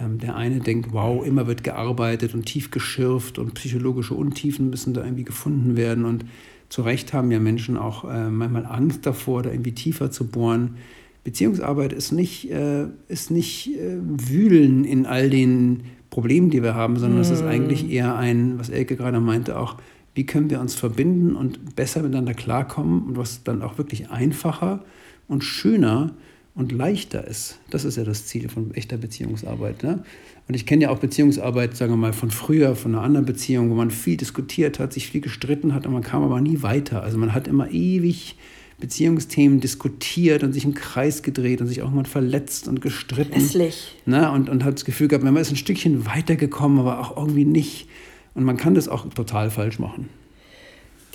der 0.00 0.36
eine 0.36 0.60
denkt, 0.60 0.92
wow, 0.92 1.24
immer 1.26 1.46
wird 1.46 1.64
gearbeitet 1.64 2.34
und 2.34 2.46
tief 2.46 2.70
geschürft 2.70 3.38
und 3.38 3.54
psychologische 3.54 4.14
Untiefen 4.14 4.70
müssen 4.70 4.94
da 4.94 5.02
irgendwie 5.02 5.24
gefunden 5.24 5.76
werden. 5.76 6.04
Und 6.04 6.24
zu 6.68 6.82
Recht 6.82 7.12
haben 7.12 7.30
ja 7.30 7.38
Menschen 7.38 7.76
auch 7.76 8.04
äh, 8.04 8.30
manchmal 8.30 8.66
Angst 8.66 9.06
davor, 9.06 9.42
da 9.42 9.50
irgendwie 9.50 9.72
tiefer 9.72 10.10
zu 10.10 10.26
bohren. 10.26 10.76
Beziehungsarbeit 11.24 11.92
ist 11.92 12.12
nicht, 12.12 12.50
äh, 12.50 12.86
ist 13.08 13.30
nicht 13.30 13.74
äh, 13.76 13.98
Wühlen 14.00 14.84
in 14.84 15.06
all 15.06 15.30
den 15.30 15.82
Problemen, 16.10 16.50
die 16.50 16.62
wir 16.62 16.74
haben, 16.74 16.96
sondern 16.96 17.20
es 17.20 17.30
mm. 17.30 17.34
ist 17.34 17.42
mhm. 17.42 17.48
eigentlich 17.48 17.90
eher 17.90 18.16
ein, 18.16 18.58
was 18.58 18.70
Elke 18.70 18.96
gerade 18.96 19.20
meinte, 19.20 19.58
auch, 19.58 19.76
wie 20.14 20.26
können 20.26 20.50
wir 20.50 20.60
uns 20.60 20.74
verbinden 20.74 21.36
und 21.36 21.76
besser 21.76 22.02
miteinander 22.02 22.34
klarkommen 22.34 23.02
und 23.02 23.16
was 23.16 23.44
dann 23.44 23.62
auch 23.62 23.78
wirklich 23.78 24.10
einfacher 24.10 24.84
und 25.28 25.44
schöner 25.44 26.14
und 26.58 26.72
leichter 26.72 27.26
ist. 27.26 27.60
Das 27.70 27.84
ist 27.84 27.96
ja 27.96 28.04
das 28.04 28.26
Ziel 28.26 28.48
von 28.48 28.74
echter 28.74 28.96
Beziehungsarbeit. 28.96 29.84
Ne? 29.84 30.02
Und 30.48 30.54
ich 30.54 30.66
kenne 30.66 30.82
ja 30.82 30.90
auch 30.90 30.98
Beziehungsarbeit, 30.98 31.76
sagen 31.76 31.92
wir 31.92 31.96
mal, 31.96 32.12
von 32.12 32.32
früher, 32.32 32.74
von 32.74 32.94
einer 32.94 33.04
anderen 33.04 33.26
Beziehung, 33.26 33.70
wo 33.70 33.74
man 33.74 33.92
viel 33.92 34.16
diskutiert 34.16 34.80
hat, 34.80 34.92
sich 34.92 35.08
viel 35.08 35.20
gestritten 35.20 35.72
hat 35.72 35.86
und 35.86 35.92
man 35.92 36.02
kam 36.02 36.24
aber 36.24 36.40
nie 36.40 36.60
weiter. 36.62 37.04
Also 37.04 37.16
man 37.16 37.32
hat 37.32 37.46
immer 37.46 37.70
ewig 37.70 38.34
Beziehungsthemen 38.80 39.60
diskutiert 39.60 40.42
und 40.42 40.52
sich 40.52 40.64
im 40.64 40.74
Kreis 40.74 41.22
gedreht 41.22 41.60
und 41.60 41.68
sich 41.68 41.82
auch 41.82 41.90
mal 41.90 42.04
verletzt 42.04 42.66
und 42.66 42.80
gestritten. 42.80 43.34
Hässlich. 43.34 43.94
Ne? 44.04 44.28
Und, 44.32 44.48
und 44.48 44.64
hat 44.64 44.74
das 44.74 44.84
Gefühl 44.84 45.06
gehabt, 45.06 45.24
man 45.24 45.36
ist 45.36 45.50
ein 45.50 45.56
Stückchen 45.56 46.06
weitergekommen, 46.06 46.80
aber 46.80 46.98
auch 46.98 47.16
irgendwie 47.16 47.44
nicht. 47.44 47.88
Und 48.34 48.42
man 48.42 48.56
kann 48.56 48.74
das 48.74 48.88
auch 48.88 49.08
total 49.10 49.50
falsch 49.50 49.78
machen. 49.78 50.08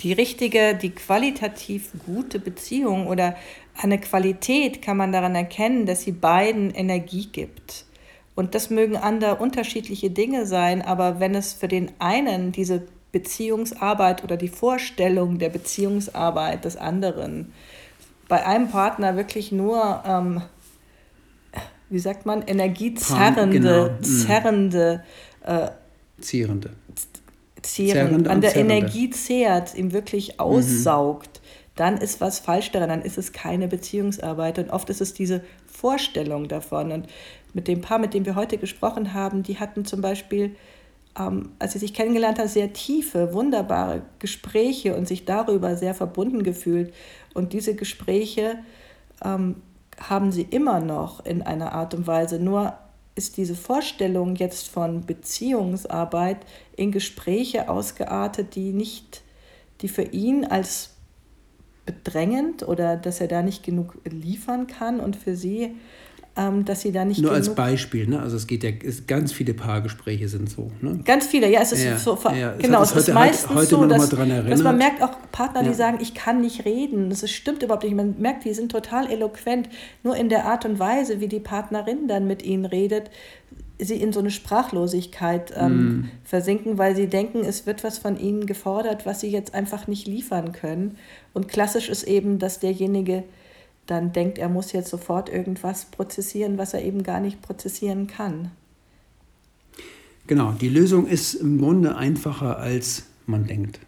Die 0.04 0.12
richtige, 0.12 0.74
die 0.74 0.90
qualitativ 0.90 1.90
gute 2.04 2.38
Beziehung 2.38 3.06
oder 3.06 3.34
eine 3.76 3.98
Qualität 3.98 4.82
kann 4.82 4.96
man 4.96 5.12
daran 5.12 5.34
erkennen, 5.34 5.86
dass 5.86 6.02
sie 6.02 6.12
beiden 6.12 6.70
Energie 6.70 7.26
gibt. 7.26 7.86
Und 8.34 8.54
das 8.54 8.68
mögen 8.68 8.96
andere 8.96 9.36
unterschiedliche 9.36 10.10
Dinge 10.10 10.46
sein, 10.46 10.82
aber 10.82 11.20
wenn 11.20 11.34
es 11.34 11.54
für 11.54 11.68
den 11.68 11.90
einen 11.98 12.52
diese 12.52 12.82
Beziehungsarbeit 13.12 14.22
oder 14.22 14.36
die 14.36 14.48
Vorstellung 14.48 15.38
der 15.38 15.48
Beziehungsarbeit 15.48 16.64
des 16.64 16.76
anderen 16.76 17.52
bei 18.28 18.44
einem 18.44 18.68
Partner 18.68 19.16
wirklich 19.16 19.52
nur, 19.52 20.02
ähm, 20.06 20.42
wie 21.88 21.98
sagt 21.98 22.26
man, 22.26 22.42
energiezerrende, 22.42 23.58
genau. 23.58 23.88
Mhm. 23.88 24.02
zerrende, 24.02 25.04
äh, 25.42 25.68
zierende. 26.20 26.70
Zehrend, 27.66 28.28
an 28.28 28.40
der 28.40 28.50
zerrende. 28.50 28.74
Energie 28.74 29.10
zehrt, 29.10 29.74
ihm 29.74 29.92
wirklich 29.92 30.34
mhm. 30.34 30.40
aussaugt, 30.40 31.40
mhm. 31.40 31.72
dann 31.76 31.96
ist 31.98 32.20
was 32.20 32.38
falsch 32.38 32.70
daran, 32.70 32.88
dann 32.88 33.02
ist 33.02 33.18
es 33.18 33.32
keine 33.32 33.68
Beziehungsarbeit. 33.68 34.58
Und 34.58 34.70
oft 34.70 34.90
ist 34.90 35.00
es 35.00 35.14
diese 35.14 35.42
Vorstellung 35.66 36.48
davon. 36.48 36.92
Und 36.92 37.06
mit 37.52 37.68
dem 37.68 37.80
Paar, 37.80 37.98
mit 37.98 38.14
dem 38.14 38.26
wir 38.26 38.34
heute 38.34 38.58
gesprochen 38.58 39.14
haben, 39.14 39.42
die 39.42 39.58
hatten 39.58 39.84
zum 39.84 40.00
Beispiel 40.00 40.56
ähm, 41.18 41.52
als 41.58 41.72
sie 41.72 41.78
sich 41.78 41.94
kennengelernt 41.94 42.38
haben, 42.38 42.48
sehr 42.48 42.72
tiefe, 42.72 43.32
wunderbare 43.32 44.02
Gespräche 44.18 44.96
und 44.96 45.06
sich 45.06 45.24
darüber 45.24 45.76
sehr 45.76 45.94
verbunden 45.94 46.42
gefühlt. 46.42 46.92
Und 47.34 47.52
diese 47.52 47.74
Gespräche 47.74 48.58
ähm, 49.24 49.56
haben 50.00 50.32
sie 50.32 50.42
immer 50.42 50.80
noch 50.80 51.24
in 51.24 51.42
einer 51.42 51.72
Art 51.72 51.94
und 51.94 52.06
Weise. 52.06 52.38
Nur 52.38 52.74
ist 53.14 53.36
diese 53.36 53.54
Vorstellung 53.54 54.34
jetzt 54.36 54.68
von 54.68 55.06
Beziehungsarbeit 55.06 56.38
in 56.76 56.90
Gespräche 56.90 57.68
ausgeartet, 57.68 58.54
die 58.54 58.72
nicht, 58.72 59.22
die 59.80 59.88
für 59.88 60.02
ihn 60.02 60.44
als 60.44 60.90
bedrängend 61.86 62.66
oder 62.66 62.96
dass 62.96 63.20
er 63.20 63.28
da 63.28 63.42
nicht 63.42 63.62
genug 63.62 63.98
liefern 64.04 64.66
kann 64.66 65.00
und 65.00 65.16
für 65.16 65.36
sie 65.36 65.76
ähm, 66.36 66.64
dass 66.64 66.80
sie 66.80 66.90
da 66.90 67.04
nicht. 67.04 67.20
Nur 67.20 67.32
als 67.32 67.54
Beispiel, 67.54 68.08
ne? 68.08 68.20
Also 68.20 68.36
es 68.36 68.46
geht 68.46 68.64
ja, 68.64 68.70
es, 68.70 69.06
ganz 69.06 69.32
viele 69.32 69.54
Paargespräche 69.54 70.28
sind 70.28 70.50
so. 70.50 70.70
Ne? 70.80 70.98
Ganz 71.04 71.26
viele, 71.26 71.48
ja, 71.48 71.60
es 71.60 71.72
ist 71.72 71.84
ja, 71.84 71.96
so, 71.96 72.18
ja. 72.34 72.54
genau, 72.58 72.82
es 72.82 72.92
ist 72.92 73.12
meistens 73.12 73.54
heute 73.54 73.66
so, 73.66 73.84
dass, 73.86 74.08
dass, 74.08 74.62
man 74.62 74.76
merkt 74.76 75.02
auch 75.02 75.12
Partner, 75.30 75.62
ja. 75.62 75.68
die 75.68 75.74
sagen, 75.74 75.98
ich 76.00 76.14
kann 76.14 76.40
nicht 76.40 76.64
reden. 76.64 77.08
Das 77.08 77.28
stimmt 77.30 77.62
überhaupt 77.62 77.84
nicht. 77.84 77.94
Man 77.94 78.16
merkt, 78.18 78.44
die 78.44 78.52
sind 78.52 78.72
total 78.72 79.10
eloquent. 79.10 79.68
Nur 80.02 80.16
in 80.16 80.28
der 80.28 80.46
Art 80.46 80.64
und 80.64 80.80
Weise, 80.80 81.20
wie 81.20 81.28
die 81.28 81.40
Partnerin 81.40 82.08
dann 82.08 82.26
mit 82.26 82.42
ihnen 82.42 82.64
redet, 82.64 83.10
sie 83.78 84.00
in 84.00 84.12
so 84.12 84.20
eine 84.20 84.30
Sprachlosigkeit 84.30 85.52
ähm, 85.56 85.76
mm. 85.76 86.10
versinken, 86.24 86.78
weil 86.78 86.94
sie 86.94 87.08
denken, 87.08 87.40
es 87.40 87.66
wird 87.66 87.82
was 87.82 87.98
von 87.98 88.18
ihnen 88.18 88.46
gefordert, 88.46 89.04
was 89.04 89.20
sie 89.20 89.30
jetzt 89.30 89.54
einfach 89.54 89.86
nicht 89.86 90.06
liefern 90.06 90.52
können. 90.52 90.96
Und 91.32 91.48
klassisch 91.48 91.88
ist 91.88 92.04
eben, 92.04 92.38
dass 92.38 92.60
derjenige 92.60 93.24
dann 93.86 94.12
denkt, 94.12 94.38
er 94.38 94.48
muss 94.48 94.72
jetzt 94.72 94.90
sofort 94.90 95.28
irgendwas 95.28 95.86
prozessieren, 95.86 96.58
was 96.58 96.74
er 96.74 96.82
eben 96.82 97.02
gar 97.02 97.20
nicht 97.20 97.42
prozessieren 97.42 98.06
kann. 98.06 98.50
Genau, 100.26 100.52
die 100.52 100.70
Lösung 100.70 101.06
ist 101.06 101.34
im 101.34 101.58
Grunde 101.58 101.96
einfacher, 101.96 102.58
als 102.58 103.04
man 103.26 103.46
denkt. 103.46 103.78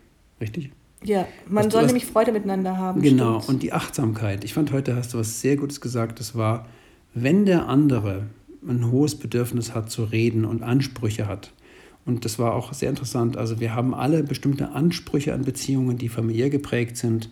Richtig? 0.40 0.70
Ja, 1.02 1.26
man 1.48 1.66
was 1.66 1.72
soll 1.72 1.86
nämlich 1.86 2.06
Freude 2.06 2.32
miteinander 2.32 2.76
haben. 2.76 3.00
Genau, 3.00 3.40
stimmt. 3.40 3.48
und 3.48 3.62
die 3.62 3.72
Achtsamkeit. 3.72 4.44
Ich 4.44 4.52
fand, 4.52 4.72
heute 4.72 4.96
hast 4.96 5.14
du 5.14 5.18
was 5.18 5.40
sehr 5.40 5.56
Gutes 5.56 5.80
gesagt. 5.80 6.20
Das 6.20 6.34
war, 6.34 6.66
wenn 7.14 7.46
der 7.46 7.68
andere 7.68 8.26
ein 8.66 8.90
hohes 8.90 9.14
Bedürfnis 9.14 9.74
hat 9.74 9.90
zu 9.90 10.04
reden 10.04 10.44
und 10.44 10.62
Ansprüche 10.62 11.26
hat, 11.26 11.52
und 12.04 12.24
das 12.24 12.38
war 12.38 12.54
auch 12.54 12.72
sehr 12.72 12.88
interessant. 12.88 13.36
Also 13.36 13.58
wir 13.58 13.74
haben 13.74 13.92
alle 13.92 14.22
bestimmte 14.22 14.70
Ansprüche 14.70 15.34
an 15.34 15.44
Beziehungen, 15.44 15.98
die 15.98 16.08
familiär 16.08 16.50
geprägt 16.50 16.96
sind, 16.96 17.30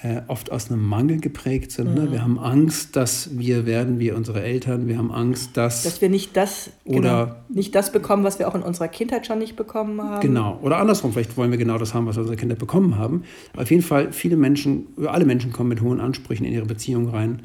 äh, 0.00 0.22
oft 0.28 0.52
aus 0.52 0.70
einem 0.70 0.82
Mangel 0.82 1.20
geprägt 1.20 1.72
sind. 1.72 1.94
Ne? 1.94 2.02
Mhm. 2.02 2.12
Wir 2.12 2.22
haben 2.22 2.38
Angst, 2.38 2.94
dass 2.94 3.36
wir 3.36 3.66
werden 3.66 3.98
wie 3.98 4.12
unsere 4.12 4.42
Eltern. 4.42 4.86
Wir 4.86 4.96
haben 4.96 5.10
Angst, 5.10 5.56
dass 5.56 5.82
dass 5.82 6.00
wir 6.00 6.08
nicht 6.08 6.36
das 6.36 6.70
oder 6.84 7.26
genau, 7.26 7.36
nicht 7.48 7.74
das 7.74 7.90
bekommen, 7.90 8.22
was 8.22 8.38
wir 8.38 8.46
auch 8.46 8.54
in 8.54 8.62
unserer 8.62 8.86
Kindheit 8.86 9.26
schon 9.26 9.40
nicht 9.40 9.56
bekommen 9.56 10.00
haben. 10.00 10.20
Genau. 10.20 10.58
Oder 10.62 10.78
andersrum. 10.78 11.12
Vielleicht 11.12 11.36
wollen 11.36 11.50
wir 11.50 11.58
genau 11.58 11.78
das 11.78 11.94
haben, 11.94 12.06
was 12.06 12.16
unsere 12.16 12.36
Kinder 12.36 12.54
bekommen 12.54 12.96
haben. 12.96 13.24
Auf 13.56 13.70
jeden 13.70 13.82
Fall 13.82 14.12
viele 14.12 14.36
Menschen, 14.36 14.86
alle 15.04 15.24
Menschen 15.24 15.52
kommen 15.52 15.68
mit 15.68 15.80
hohen 15.80 16.00
Ansprüchen 16.00 16.44
in 16.44 16.52
ihre 16.52 16.66
Beziehung 16.66 17.08
rein. 17.08 17.42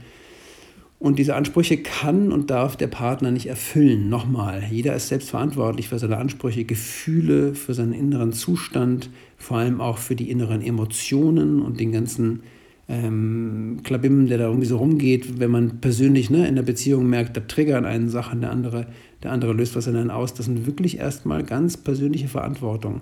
Und 1.04 1.20
diese 1.20 1.36
Ansprüche 1.36 1.76
kann 1.76 2.32
und 2.32 2.50
darf 2.50 2.78
der 2.78 2.88
Partner 2.88 3.30
nicht 3.30 3.48
erfüllen. 3.48 4.08
Nochmal, 4.08 4.64
jeder 4.72 4.96
ist 4.96 5.10
selbst 5.10 5.32
verantwortlich 5.32 5.90
für 5.90 6.00
seine 6.00 6.16
Ansprüche, 6.16 6.64
Gefühle, 6.64 7.56
für 7.56 7.74
seinen 7.74 7.92
inneren 7.92 8.32
Zustand, 8.32 9.10
vor 9.36 9.58
allem 9.58 9.82
auch 9.82 9.98
für 9.98 10.16
die 10.16 10.32
inneren 10.32 10.62
Emotionen 10.62 11.62
und 11.62 11.82
den 11.82 11.92
ganzen 11.92 12.44
ähm, 12.88 13.82
Klabim, 13.84 14.28
der 14.28 14.38
da 14.38 14.46
irgendwie 14.46 14.66
so 14.66 14.78
rumgeht, 14.78 15.42
wenn 15.42 15.52
man 15.52 15.82
persönlich 15.82 16.30
ne, 16.30 16.48
in 16.48 16.56
der 16.56 16.64
Beziehung 16.64 17.10
merkt, 17.10 17.36
da 17.36 17.42
triggern 17.42 17.84
einen 17.84 18.08
Sachen, 18.08 18.40
der 18.40 18.52
andere, 18.52 18.88
der 19.24 19.34
andere 19.34 19.52
löst 19.52 19.76
was 19.76 19.88
in 19.88 19.98
einen 19.98 20.10
aus. 20.10 20.34
Das 20.34 20.46
sind 20.46 20.66
wirklich 20.66 21.00
erstmal 21.00 21.44
ganz 21.44 21.76
persönliche 21.76 22.30
Verantwortung. 22.30 23.02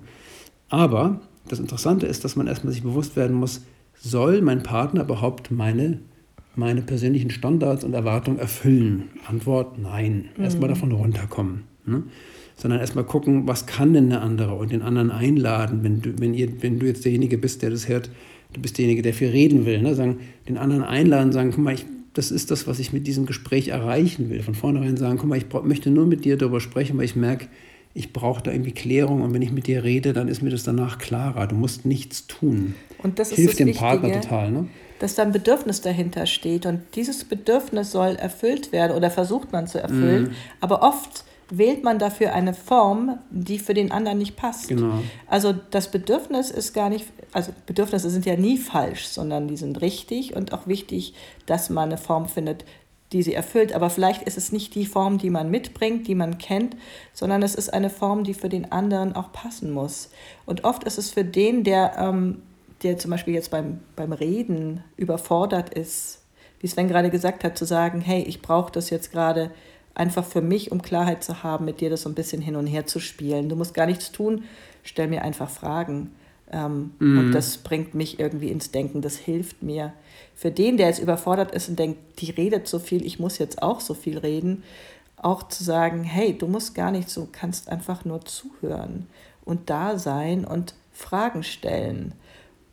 Aber 0.70 1.22
das 1.48 1.60
Interessante 1.60 2.08
ist, 2.08 2.26
dass 2.26 2.36
man 2.36 2.48
erstmal 2.48 2.74
sich 2.74 2.82
bewusst 2.82 3.16
werden 3.16 3.36
muss, 3.36 3.62
soll 3.94 4.42
mein 4.42 4.64
Partner 4.64 5.04
überhaupt 5.04 5.52
meine 5.52 6.00
meine 6.56 6.82
persönlichen 6.82 7.30
Standards 7.30 7.84
und 7.84 7.94
Erwartungen 7.94 8.40
erfüllen? 8.40 9.10
Antwort 9.28 9.80
nein. 9.80 10.30
Mhm. 10.38 10.44
Erstmal 10.44 10.70
davon 10.70 10.92
runterkommen. 10.92 11.64
Ne? 11.86 12.04
Sondern 12.56 12.80
erstmal 12.80 13.06
gucken, 13.06 13.48
was 13.48 13.66
kann 13.66 13.94
denn 13.94 14.10
der 14.10 14.22
andere 14.22 14.54
und 14.56 14.72
den 14.72 14.82
anderen 14.82 15.10
einladen, 15.10 15.84
wenn 15.84 16.02
du, 16.02 16.20
wenn 16.20 16.34
ihr, 16.34 16.62
wenn 16.62 16.80
du 16.80 16.86
jetzt 16.86 17.06
derjenige 17.06 17.38
bist, 17.38 17.62
der 17.62 17.72
das 17.72 17.88
hört, 17.88 18.10
du 18.54 18.62
bist 18.62 18.78
derjenige, 18.78 19.02
der 19.02 19.14
viel 19.14 19.30
reden 19.30 19.66
will. 19.66 19.82
Ne? 19.82 19.96
Sagen, 19.96 20.20
den 20.48 20.58
anderen 20.58 20.84
einladen, 20.84 21.32
sagen, 21.32 21.52
guck 21.52 21.64
mal, 21.64 21.74
ich, 21.74 21.86
das 22.14 22.30
ist 22.30 22.52
das, 22.52 22.68
was 22.68 22.80
ich 22.80 22.94
mit 22.94 23.08
diesem 23.08 23.26
Gespräch 23.26 23.70
erreichen 23.70 24.30
will. 24.30 24.44
Von 24.44 24.54
vornherein 24.54 24.98
sagen, 24.98 25.18
guck 25.18 25.30
mal, 25.30 25.38
ich 25.38 25.46
möchte 25.64 25.90
nur 25.90 26.06
mit 26.06 26.26
dir 26.26 26.38
darüber 26.38 26.60
sprechen, 26.60 26.98
weil 26.98 27.06
ich 27.06 27.16
merke, 27.16 27.48
ich 27.94 28.14
brauche 28.14 28.42
da 28.42 28.52
irgendwie 28.52 28.72
Klärung 28.72 29.22
und 29.22 29.34
wenn 29.34 29.42
ich 29.42 29.52
mit 29.52 29.68
dir 29.68 29.84
rede, 29.84 30.14
dann 30.14 30.28
ist 30.28 30.42
mir 30.42 30.50
das 30.50 30.64
danach 30.64 30.98
klarer. 30.98 31.48
Du 31.48 31.56
musst 31.56 31.86
nichts 31.86 32.28
tun. 32.28 32.76
Und 33.00 33.20
das 33.20 33.32
Hilft 33.32 33.60
dem 33.60 33.68
Wichtige. 33.68 33.86
Partner 33.86 34.22
total. 34.22 34.52
Ne? 34.52 34.68
Dass 35.02 35.16
da 35.16 35.24
ein 35.24 35.32
Bedürfnis 35.32 35.82
dahinter 35.82 36.28
steht. 36.28 36.68
Und 36.68 36.82
dieses 36.94 37.24
Bedürfnis 37.24 37.92
soll 37.92 38.18
erfüllt 38.18 38.72
werden 38.72 38.96
oder 38.96 39.10
versucht 39.10 39.52
man 39.52 39.66
zu 39.66 39.82
erfüllen. 39.82 40.26
Mhm. 40.26 40.36
Aber 40.60 40.84
oft 40.84 41.26
wählt 41.50 41.84
man 41.84 41.98
dafür 41.98 42.34
eine 42.34 42.54
Form, 42.54 43.18
die 43.32 43.58
für 43.58 43.74
den 43.74 43.92
anderen 43.92 44.20
nicht 44.20 44.36
passt. 44.36 44.68
Genau. 44.68 45.00
Also 45.26 45.56
das 45.72 45.90
Bedürfnis 45.90 46.52
ist 46.52 46.74
gar 46.74 46.90
nicht, 46.90 47.08
also 47.34 47.52
Bedürfnisse 47.66 48.12
sind 48.12 48.28
ja 48.28 48.38
nie 48.38 48.60
falsch, 48.60 49.08
sondern 49.08 49.48
die 49.48 49.58
sind 49.58 49.82
richtig 49.82 50.36
und 50.36 50.54
auch 50.54 50.68
wichtig, 50.68 51.16
dass 51.48 51.72
man 51.72 51.90
eine 51.90 51.98
Form 51.98 52.28
findet, 52.28 52.64
die 53.12 53.24
sie 53.24 53.34
erfüllt. 53.34 53.74
Aber 53.74 53.90
vielleicht 53.90 54.22
ist 54.22 54.38
es 54.38 54.52
nicht 54.52 54.76
die 54.76 54.86
Form, 54.86 55.18
die 55.18 55.32
man 55.32 55.50
mitbringt, 55.50 56.08
die 56.08 56.16
man 56.16 56.38
kennt, 56.38 56.78
sondern 57.12 57.42
es 57.42 57.56
ist 57.56 57.74
eine 57.74 57.90
Form, 57.90 58.24
die 58.24 58.36
für 58.36 58.50
den 58.50 58.72
anderen 58.72 59.16
auch 59.16 59.34
passen 59.34 59.72
muss. 59.72 60.12
Und 60.46 60.64
oft 60.64 60.84
ist 60.84 61.00
es 61.00 61.10
für 61.10 61.26
den, 61.26 61.64
der 61.64 61.96
ähm, 61.98 62.44
der 62.84 62.98
zum 62.98 63.12
Beispiel 63.12 63.34
jetzt 63.34 63.52
beim, 63.52 63.80
beim 63.96 64.14
Reden 64.14 64.84
überfordert 64.98 65.74
ist, 65.74 66.22
wie 66.60 66.68
Sven 66.68 66.88
gerade 66.88 67.10
gesagt 67.10 67.44
hat, 67.44 67.58
zu 67.58 67.66
sagen, 67.66 68.02
hey, 68.02 68.22
ich 68.24 68.42
brauche 68.42 68.72
das 68.72 68.90
jetzt 68.90 69.12
gerade 69.12 69.52
einfach 69.94 70.26
für 70.26 70.42
mich, 70.42 70.72
um 70.72 70.82
Klarheit 70.82 71.24
zu 71.24 71.44
haben, 71.44 71.66
mit 71.66 71.82
dir 71.82 71.90
das 71.90 72.04
so 72.04 72.10
ein 72.10 72.16
bisschen 72.16 72.42
hin 72.42 72.56
und 72.56 72.68
her 72.68 72.86
zu 72.86 73.00
spielen. 73.00 73.50
Du 73.50 73.56
musst 73.56 73.74
gar 73.74 73.86
nichts 73.86 74.12
tun, 74.12 74.44
stell 74.84 75.08
mir 75.08 75.24
einfach 75.24 75.50
Fragen. 75.50 76.12
Ähm, 76.52 76.92
mm. 77.00 77.18
Und 77.18 77.32
das 77.32 77.58
bringt 77.58 77.94
mich 77.94 78.20
irgendwie 78.20 78.50
ins 78.50 78.72
Denken, 78.72 79.02
das 79.02 79.18
hilft 79.18 79.64
mir. 79.64 79.94
Für 80.36 80.52
den, 80.52 80.78
der 80.78 80.88
jetzt 80.88 81.00
überfordert 81.00 81.52
ist 81.52 81.70
und 81.70 81.80
denkt, 81.80 82.00
die 82.20 82.32
redet 82.32 82.68
so 82.68 82.80
viel, 82.80 83.06
ich 83.06 83.20
muss 83.20 83.38
jetzt 83.38 83.62
auch 83.62 83.80
so 83.80 83.94
viel 83.94 84.18
reden, 84.18 84.64
auch 85.18 85.48
zu 85.48 85.64
sagen, 85.64 86.04
hey, 86.04 86.38
du 86.38 86.48
musst 86.48 86.76
gar 86.76 86.92
nicht 86.92 87.10
so, 87.10 87.28
kannst 87.32 87.70
einfach 87.70 88.06
nur 88.06 88.26
zuhören 88.26 89.08
und 89.46 89.70
da 89.70 89.98
sein 89.98 90.46
und 90.46 90.74
Fragen 90.92 91.44
stellen. 91.44 92.14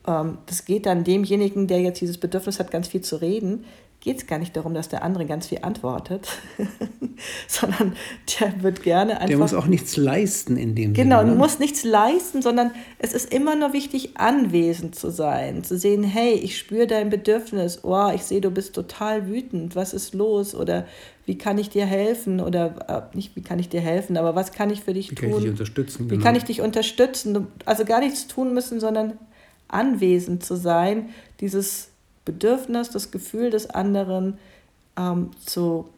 Ähm, 0.09 0.39
das 0.47 0.65
geht 0.65 0.87
dann 0.87 1.05
demjenigen, 1.05 1.67
der 1.67 1.81
jetzt 1.81 2.01
dieses 2.01 2.19
Bedürfnis 2.19 2.59
hat, 2.59 2.71
ganz 2.71 2.89
viel 2.89 3.03
zu 3.03 3.17
reden, 3.17 3.65
geht 4.01 4.19
es 4.19 4.27
gar 4.27 4.39
nicht 4.39 4.57
darum, 4.57 4.75
dass 4.75 4.89
der 4.89 5.03
andere 5.03 5.27
ganz 5.27 5.49
viel 5.49 5.59
antwortet, 5.63 6.29
sondern 7.49 7.95
der 8.41 8.63
wird 8.63 8.85
gerne 8.85 9.15
einfach. 9.15 9.27
Der 9.27 9.39
muss 9.39 9.55
auch 9.55 9.67
nichts 9.67 9.97
leisten 9.97 10.57
in 10.57 10.77
dem 10.77 10.95
Genau, 10.95 11.19
Sinne, 11.19 11.33
ne? 11.33 11.37
muss 11.37 11.59
nichts 11.59 11.83
leisten, 11.83 12.41
sondern 12.41 12.71
es 12.99 13.13
ist 13.13 13.35
immer 13.35 13.57
nur 13.57 13.73
wichtig, 13.73 14.17
anwesend 14.17 14.95
zu 14.95 15.11
sein, 15.11 15.65
zu 15.65 15.77
sehen, 15.77 16.05
hey, 16.05 16.35
ich 16.35 16.57
spüre 16.57 16.87
dein 16.87 17.11
Bedürfnis, 17.11 17.81
oh, 17.83 18.11
ich 18.15 18.23
sehe, 18.23 18.41
du 18.41 18.51
bist 18.51 18.75
total 18.75 19.29
wütend, 19.29 19.75
was 19.75 19.93
ist 19.93 20.15
los? 20.15 20.55
Oder 20.55 20.87
wie 21.27 21.37
kann 21.37 21.59
ich 21.59 21.69
dir 21.69 21.85
helfen? 21.85 22.41
Oder 22.41 23.11
äh, 23.13 23.17
nicht, 23.17 23.35
wie 23.35 23.43
kann 23.43 23.59
ich 23.59 23.69
dir 23.69 23.81
helfen, 23.81 24.17
aber 24.17 24.37
was 24.37 24.53
kann 24.53 24.71
ich 24.71 24.85
für 24.85 24.95
dich 24.95 25.11
wie 25.11 25.17
tun? 25.17 25.27
Wie 25.27 25.33
kann 25.33 25.39
ich 25.39 25.43
dich 25.43 25.51
unterstützen? 25.51 26.05
Wie 26.05 26.09
genau. 26.15 26.25
kann 26.25 26.37
ich 26.37 26.45
dich 26.45 26.61
unterstützen? 26.61 27.49
Also 27.65 27.85
gar 27.85 27.99
nichts 27.99 28.29
tun 28.29 28.55
müssen, 28.55 28.79
sondern 28.79 29.19
anwesend 29.69 30.45
zu 30.45 30.57
sein, 30.57 31.11
dieses 31.41 31.89
Bedürfnis, 32.25 32.91
das 32.91 33.11
Gefühl 33.11 33.51
des 33.51 33.71
anderen 33.71 34.39
ähm, 34.97 35.31
zu 35.45 35.89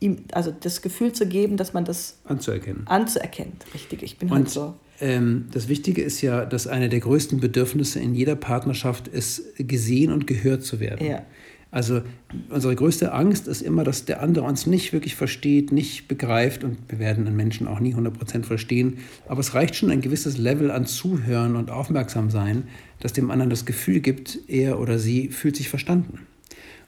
ihm, 0.00 0.24
also 0.32 0.52
das 0.58 0.82
Gefühl 0.82 1.12
zu 1.12 1.26
geben, 1.26 1.56
dass 1.56 1.72
man 1.72 1.84
das 1.84 2.18
anzuerkennen. 2.24 2.86
Anzuerkennen, 2.86 3.52
richtig. 3.74 4.02
Ich 4.02 4.18
bin 4.18 4.30
Und, 4.30 4.36
halt 4.36 4.50
so. 4.50 4.74
Ähm, 5.00 5.48
das 5.52 5.68
Wichtige 5.68 6.02
ist 6.02 6.20
ja, 6.20 6.44
dass 6.44 6.66
eine 6.66 6.88
der 6.88 7.00
größten 7.00 7.40
Bedürfnisse 7.40 8.00
in 8.00 8.14
jeder 8.14 8.36
Partnerschaft 8.36 9.08
ist, 9.08 9.56
gesehen 9.56 10.12
und 10.12 10.26
gehört 10.26 10.62
zu 10.62 10.80
werden. 10.80 11.06
Ja. 11.06 11.22
Also 11.72 12.02
unsere 12.48 12.74
größte 12.74 13.12
Angst 13.12 13.46
ist 13.46 13.62
immer, 13.62 13.84
dass 13.84 14.04
der 14.04 14.22
andere 14.22 14.44
uns 14.44 14.66
nicht 14.66 14.92
wirklich 14.92 15.14
versteht, 15.14 15.70
nicht 15.70 16.08
begreift 16.08 16.64
und 16.64 16.78
wir 16.88 16.98
werden 16.98 17.26
einen 17.26 17.36
Menschen 17.36 17.68
auch 17.68 17.78
nie 17.78 17.94
100% 17.94 18.42
verstehen. 18.42 18.98
Aber 19.28 19.40
es 19.40 19.54
reicht 19.54 19.76
schon 19.76 19.90
ein 19.90 20.00
gewisses 20.00 20.36
Level 20.36 20.72
an 20.72 20.86
Zuhören 20.86 21.54
und 21.54 21.70
Aufmerksamsein, 21.70 22.64
das 22.98 23.12
dem 23.12 23.30
anderen 23.30 23.50
das 23.50 23.66
Gefühl 23.66 24.00
gibt, 24.00 24.40
er 24.48 24.80
oder 24.80 24.98
sie 24.98 25.28
fühlt 25.28 25.54
sich 25.54 25.68
verstanden. 25.68 26.26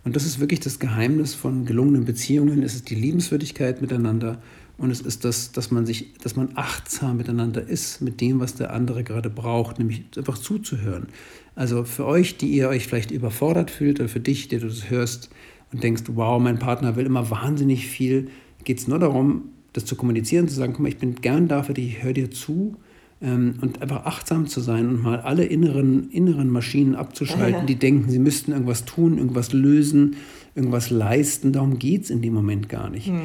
Und 0.05 0.17
das 0.17 0.27
ist 0.27 0.41
wirklich 0.41 0.59
das 0.59 0.81
Geheimnis 0.81 1.35
von 1.35 1.65
gelungenen 1.65 2.05
Beziehungen. 2.05 2.65
Es 2.65 2.75
ist 2.75 2.91
die 2.91 2.97
Liebenswürdigkeit 2.97 3.81
miteinander 3.81 4.43
und 4.83 4.91
es 4.91 5.01
ist 5.01 5.25
das, 5.25 5.53
dass 5.53 5.71
man 5.71 5.87
sich, 5.87 6.13
dass 6.23 6.35
man 6.35 6.51
achtsam 6.57 7.17
miteinander 7.17 7.63
ist 7.67 8.01
mit 8.01 8.21
dem, 8.21 8.41
was 8.41 8.57
der 8.57 8.73
andere 8.73 9.05
gerade 9.05 9.31
braucht, 9.31 9.79
nämlich 9.79 10.03
einfach 10.17 10.37
zuzuhören. 10.37 11.07
Also 11.55 11.85
für 11.85 12.05
euch, 12.05 12.37
die 12.37 12.49
ihr 12.49 12.69
euch 12.69 12.89
vielleicht 12.89 13.13
überfordert 13.13 13.71
fühlt, 13.71 14.01
oder 14.01 14.09
für 14.09 14.19
dich, 14.19 14.49
der 14.49 14.59
du 14.59 14.67
das 14.67 14.91
hörst 14.91 15.31
und 15.73 15.85
denkst, 15.85 16.03
wow, 16.09 16.43
mein 16.43 16.59
Partner 16.59 16.97
will 16.97 17.07
immer 17.07 17.31
wahnsinnig 17.31 17.87
viel, 17.87 18.29
geht 18.65 18.81
es 18.81 18.89
nur 18.89 18.99
darum, 18.99 19.51
das 19.73 19.85
zu 19.85 19.95
kommunizieren, 19.95 20.49
zu 20.49 20.57
sagen, 20.57 20.73
guck 20.73 20.83
mal, 20.83 20.89
ich 20.89 20.99
bin 20.99 21.15
gern 21.15 21.47
da 21.47 21.63
für 21.63 21.75
dich, 21.75 21.87
ich 21.87 22.03
höre 22.03 22.15
dir 22.15 22.33
zu 22.33 22.77
ähm, 23.21 23.55
und 23.61 23.83
einfach 23.83 24.05
achtsam 24.05 24.49
zu 24.49 24.61
sein 24.61 24.89
und 24.89 25.01
mal 25.01 25.21
alle 25.21 25.45
inneren, 25.45 26.11
inneren 26.11 26.51
Maschinen 26.51 26.97
abzuschalten, 26.97 27.61
ja. 27.61 27.67
die 27.67 27.77
denken, 27.77 28.11
sie 28.11 28.19
müssten 28.19 28.51
irgendwas 28.51 28.85
tun, 28.85 29.19
irgendwas 29.19 29.53
lösen, 29.53 30.17
irgendwas 30.57 30.91
leisten. 30.91 31.53
Darum 31.53 31.79
geht 31.79 32.03
es 32.03 32.11
in 32.11 32.21
dem 32.21 32.35
Moment 32.35 32.69
gar 32.69 32.91
nicht. 32.91 33.07
Hm. 33.07 33.21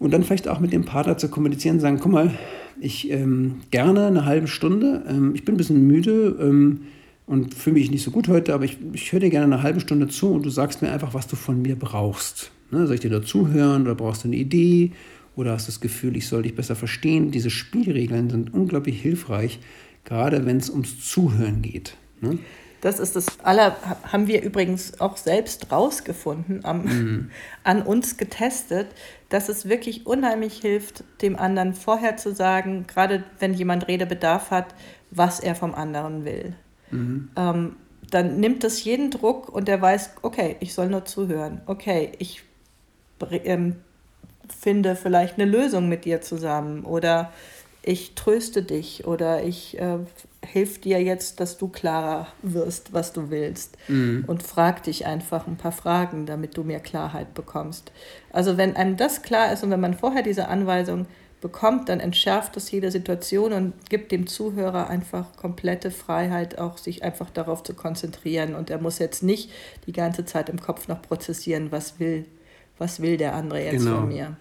Und 0.00 0.12
dann 0.12 0.24
vielleicht 0.24 0.48
auch 0.48 0.58
mit 0.58 0.72
dem 0.72 0.84
Partner 0.84 1.16
zu 1.16 1.28
kommunizieren, 1.28 1.78
sagen, 1.78 2.00
guck 2.00 2.10
mal, 2.10 2.32
ich 2.80 3.10
ähm, 3.10 3.60
gerne 3.70 4.06
eine 4.06 4.24
halbe 4.24 4.48
Stunde, 4.48 5.04
ähm, 5.08 5.32
ich 5.36 5.44
bin 5.44 5.54
ein 5.54 5.58
bisschen 5.58 5.86
müde, 5.86 6.36
ähm, 6.40 6.80
und 7.30 7.54
fühle 7.54 7.74
mich 7.74 7.92
nicht 7.92 8.02
so 8.02 8.10
gut 8.10 8.26
heute, 8.26 8.52
aber 8.52 8.64
ich, 8.64 8.78
ich 8.92 9.12
höre 9.12 9.20
dir 9.20 9.30
gerne 9.30 9.54
eine 9.54 9.62
halbe 9.62 9.78
Stunde 9.78 10.08
zu 10.08 10.32
und 10.32 10.44
du 10.44 10.50
sagst 10.50 10.82
mir 10.82 10.90
einfach, 10.90 11.14
was 11.14 11.28
du 11.28 11.36
von 11.36 11.62
mir 11.62 11.76
brauchst. 11.76 12.50
Ne, 12.72 12.88
soll 12.88 12.94
ich 12.94 13.02
dir 13.02 13.10
dazuhören 13.10 13.82
oder 13.82 13.94
brauchst 13.94 14.24
du 14.24 14.28
eine 14.28 14.36
Idee 14.36 14.90
oder 15.36 15.52
hast 15.52 15.68
du 15.68 15.70
das 15.70 15.80
Gefühl, 15.80 16.16
ich 16.16 16.26
soll 16.26 16.42
dich 16.42 16.56
besser 16.56 16.74
verstehen? 16.74 17.30
Diese 17.30 17.48
Spielregeln 17.48 18.30
sind 18.30 18.52
unglaublich 18.52 19.00
hilfreich, 19.00 19.60
gerade 20.04 20.44
wenn 20.44 20.56
es 20.56 20.70
ums 20.70 21.08
Zuhören 21.08 21.62
geht. 21.62 21.96
Ne? 22.20 22.38
Das 22.80 22.98
ist 22.98 23.16
das 23.16 23.40
aller, 23.42 23.76
haben 24.10 24.26
wir 24.26 24.42
übrigens 24.42 25.00
auch 25.00 25.16
selbst 25.16 25.70
rausgefunden, 25.70 26.64
am, 26.64 26.84
mhm. 26.84 27.30
an 27.62 27.82
uns 27.82 28.16
getestet, 28.16 28.88
dass 29.28 29.48
es 29.48 29.68
wirklich 29.68 30.06
unheimlich 30.06 30.60
hilft, 30.60 31.04
dem 31.22 31.36
anderen 31.36 31.74
vorher 31.74 32.16
zu 32.16 32.34
sagen, 32.34 32.86
gerade 32.86 33.24
wenn 33.38 33.54
jemand 33.54 33.88
Redebedarf 33.88 34.50
hat, 34.50 34.74
was 35.10 35.40
er 35.40 35.54
vom 35.54 35.74
anderen 35.74 36.24
will. 36.24 36.54
Mhm. 36.90 37.30
Ähm, 37.36 37.76
dann 38.10 38.40
nimmt 38.40 38.64
das 38.64 38.82
jeden 38.82 39.10
Druck 39.10 39.48
und 39.48 39.68
der 39.68 39.80
weiß, 39.80 40.14
okay, 40.22 40.56
ich 40.60 40.74
soll 40.74 40.88
nur 40.88 41.04
zuhören. 41.04 41.60
Okay, 41.66 42.12
ich 42.18 42.42
ähm, 43.44 43.76
finde 44.48 44.96
vielleicht 44.96 45.38
eine 45.38 45.50
Lösung 45.50 45.88
mit 45.88 46.04
dir 46.04 46.20
zusammen 46.20 46.84
oder 46.84 47.32
ich 47.82 48.14
tröste 48.14 48.62
dich 48.62 49.06
oder 49.06 49.42
ich 49.44 49.78
äh, 49.78 49.98
hilf 50.44 50.80
dir 50.80 51.02
jetzt, 51.02 51.40
dass 51.40 51.58
du 51.58 51.68
klarer 51.68 52.26
wirst, 52.42 52.92
was 52.92 53.12
du 53.12 53.30
willst 53.30 53.76
mhm. 53.88 54.24
und 54.26 54.42
frag 54.42 54.82
dich 54.82 55.06
einfach 55.06 55.46
ein 55.46 55.56
paar 55.56 55.72
Fragen, 55.72 56.26
damit 56.26 56.56
du 56.56 56.64
mehr 56.64 56.80
Klarheit 56.80 57.34
bekommst. 57.34 57.92
Also 58.32 58.56
wenn 58.56 58.76
einem 58.76 58.96
das 58.96 59.22
klar 59.22 59.52
ist 59.52 59.62
und 59.62 59.70
wenn 59.70 59.80
man 59.80 59.94
vorher 59.94 60.22
diese 60.22 60.48
Anweisung 60.48 61.06
bekommt, 61.40 61.88
dann 61.88 62.00
entschärft 62.00 62.56
das 62.56 62.70
jede 62.70 62.90
Situation 62.90 63.52
und 63.52 63.88
gibt 63.88 64.12
dem 64.12 64.26
Zuhörer 64.26 64.88
einfach 64.88 65.36
komplette 65.36 65.90
Freiheit, 65.90 66.58
auch 66.58 66.78
sich 66.78 67.02
einfach 67.02 67.30
darauf 67.30 67.62
zu 67.62 67.74
konzentrieren. 67.74 68.54
Und 68.54 68.70
er 68.70 68.78
muss 68.78 68.98
jetzt 68.98 69.22
nicht 69.22 69.50
die 69.86 69.92
ganze 69.92 70.24
Zeit 70.24 70.48
im 70.48 70.60
Kopf 70.60 70.88
noch 70.88 71.02
prozessieren, 71.02 71.68
was 71.70 71.98
will, 71.98 72.26
was 72.78 73.00
will 73.00 73.16
der 73.16 73.34
andere 73.34 73.62
jetzt 73.62 73.84
genau. 73.84 74.00
von 74.00 74.08
mir. 74.08 74.36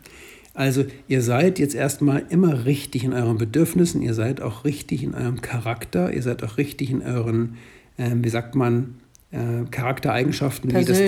Also 0.54 0.86
ihr 1.08 1.22
seid 1.22 1.60
jetzt 1.60 1.76
erstmal 1.76 2.26
immer 2.30 2.66
richtig 2.66 3.04
in 3.04 3.14
euren 3.14 3.38
Bedürfnissen, 3.38 4.02
ihr 4.02 4.14
seid 4.14 4.42
auch 4.42 4.66
richtig 4.66 5.04
in 5.04 5.14
eurem 5.14 5.42
Charakter, 5.42 6.12
ihr 6.14 6.24
seid 6.24 6.44
auch 6.44 6.58
richtig 6.58 6.92
in 6.92 7.02
euren, 7.02 7.58
äh, 7.98 8.12
wie 8.16 8.30
sagt 8.30 8.56
man, 8.56 8.96
äh, 9.32 9.66
Charaktereigenschaften, 9.70 10.72
wie 10.72 10.86
das, 10.86 11.00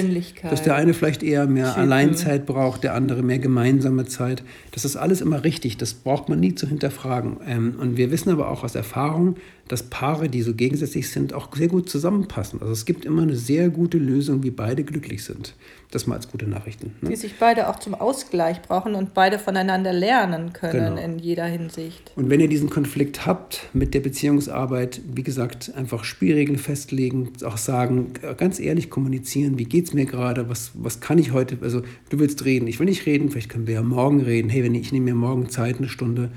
dass 0.43 0.62
der 0.62 0.75
eine 0.75 0.93
vielleicht 0.93 1.23
eher 1.23 1.47
mehr 1.47 1.69
Typen. 1.69 1.81
Alleinzeit 1.81 2.45
braucht, 2.45 2.84
der 2.84 2.93
andere 2.93 3.23
mehr 3.23 3.39
gemeinsame 3.39 4.05
Zeit. 4.05 4.43
Das 4.71 4.86
ist 4.86 4.95
alles 4.95 5.21
immer 5.21 5.43
richtig, 5.43 5.77
das 5.77 5.95
braucht 5.95 6.29
man 6.29 6.39
nie 6.39 6.53
zu 6.53 6.67
hinterfragen. 6.67 7.38
Ähm, 7.47 7.75
und 7.79 7.97
wir 7.97 8.12
wissen 8.12 8.29
aber 8.29 8.49
auch 8.49 8.63
aus 8.63 8.75
Erfahrung, 8.75 9.38
dass 9.71 9.84
Paare, 9.84 10.27
die 10.27 10.41
so 10.41 10.53
gegensätzlich 10.53 11.10
sind, 11.10 11.34
auch 11.34 11.47
sehr 11.55 11.69
gut 11.69 11.89
zusammenpassen. 11.89 12.60
Also 12.62 12.73
es 12.73 12.86
gibt 12.86 13.05
immer 13.05 13.21
eine 13.21 13.38
sehr 13.38 13.69
gute 13.69 13.97
Lösung, 13.97 14.43
wie 14.43 14.51
beide 14.51 14.84
glücklich 14.84 15.23
sind. 15.23 15.55
Das 15.91 16.07
mal 16.07 16.15
als 16.15 16.29
gute 16.29 16.47
Nachrichten. 16.47 16.93
Ne? 17.01 17.10
Die 17.10 17.15
sich 17.15 17.39
beide 17.39 17.69
auch 17.69 17.79
zum 17.79 17.95
Ausgleich 17.95 18.62
brauchen 18.62 18.95
und 18.95 19.13
beide 19.13 19.39
voneinander 19.39 19.93
lernen 19.93 20.51
können 20.53 20.95
genau. 20.95 21.01
in 21.01 21.19
jeder 21.19 21.45
Hinsicht. 21.45 22.12
Und 22.15 22.29
wenn 22.29 22.39
ihr 22.39 22.49
diesen 22.49 22.69
Konflikt 22.69 23.25
habt 23.25 23.69
mit 23.73 23.93
der 23.93 24.01
Beziehungsarbeit, 24.01 25.01
wie 25.13 25.23
gesagt, 25.23 25.71
einfach 25.75 26.03
Spielregeln 26.03 26.57
festlegen, 26.57 27.31
auch 27.45 27.57
sagen, 27.57 28.11
ganz 28.38 28.60
ehrlich 28.60 28.89
kommunizieren, 28.89 29.58
wie 29.58 29.65
geht 29.65 29.86
es 29.86 29.93
mir 29.93 30.06
gerade, 30.06 30.50
was, 30.50 30.71
was 30.76 31.00
kann 31.00 31.17
ich 31.17 31.32
heute, 31.32 31.58
also 31.62 31.82
du 32.10 32.19
willst 32.19 32.45
reden, 32.45 32.67
ich 32.67 32.80
will 32.80 32.88
nicht 32.88 33.06
reden, 33.06 33.30
vielleicht 33.30 33.50
können 33.50 33.67
wir 33.67 33.76
ja 33.76 33.82
morgen 33.82 34.21
reden, 34.21 34.50
hey, 34.50 34.63
wenn 34.63 34.76
ich, 34.76 34.82
ich 34.82 34.91
nehme 34.91 35.06
mir 35.06 35.15
morgen 35.15 35.50
Zeit, 35.50 35.78
eine 35.78 35.89
Stunde, 35.89 36.32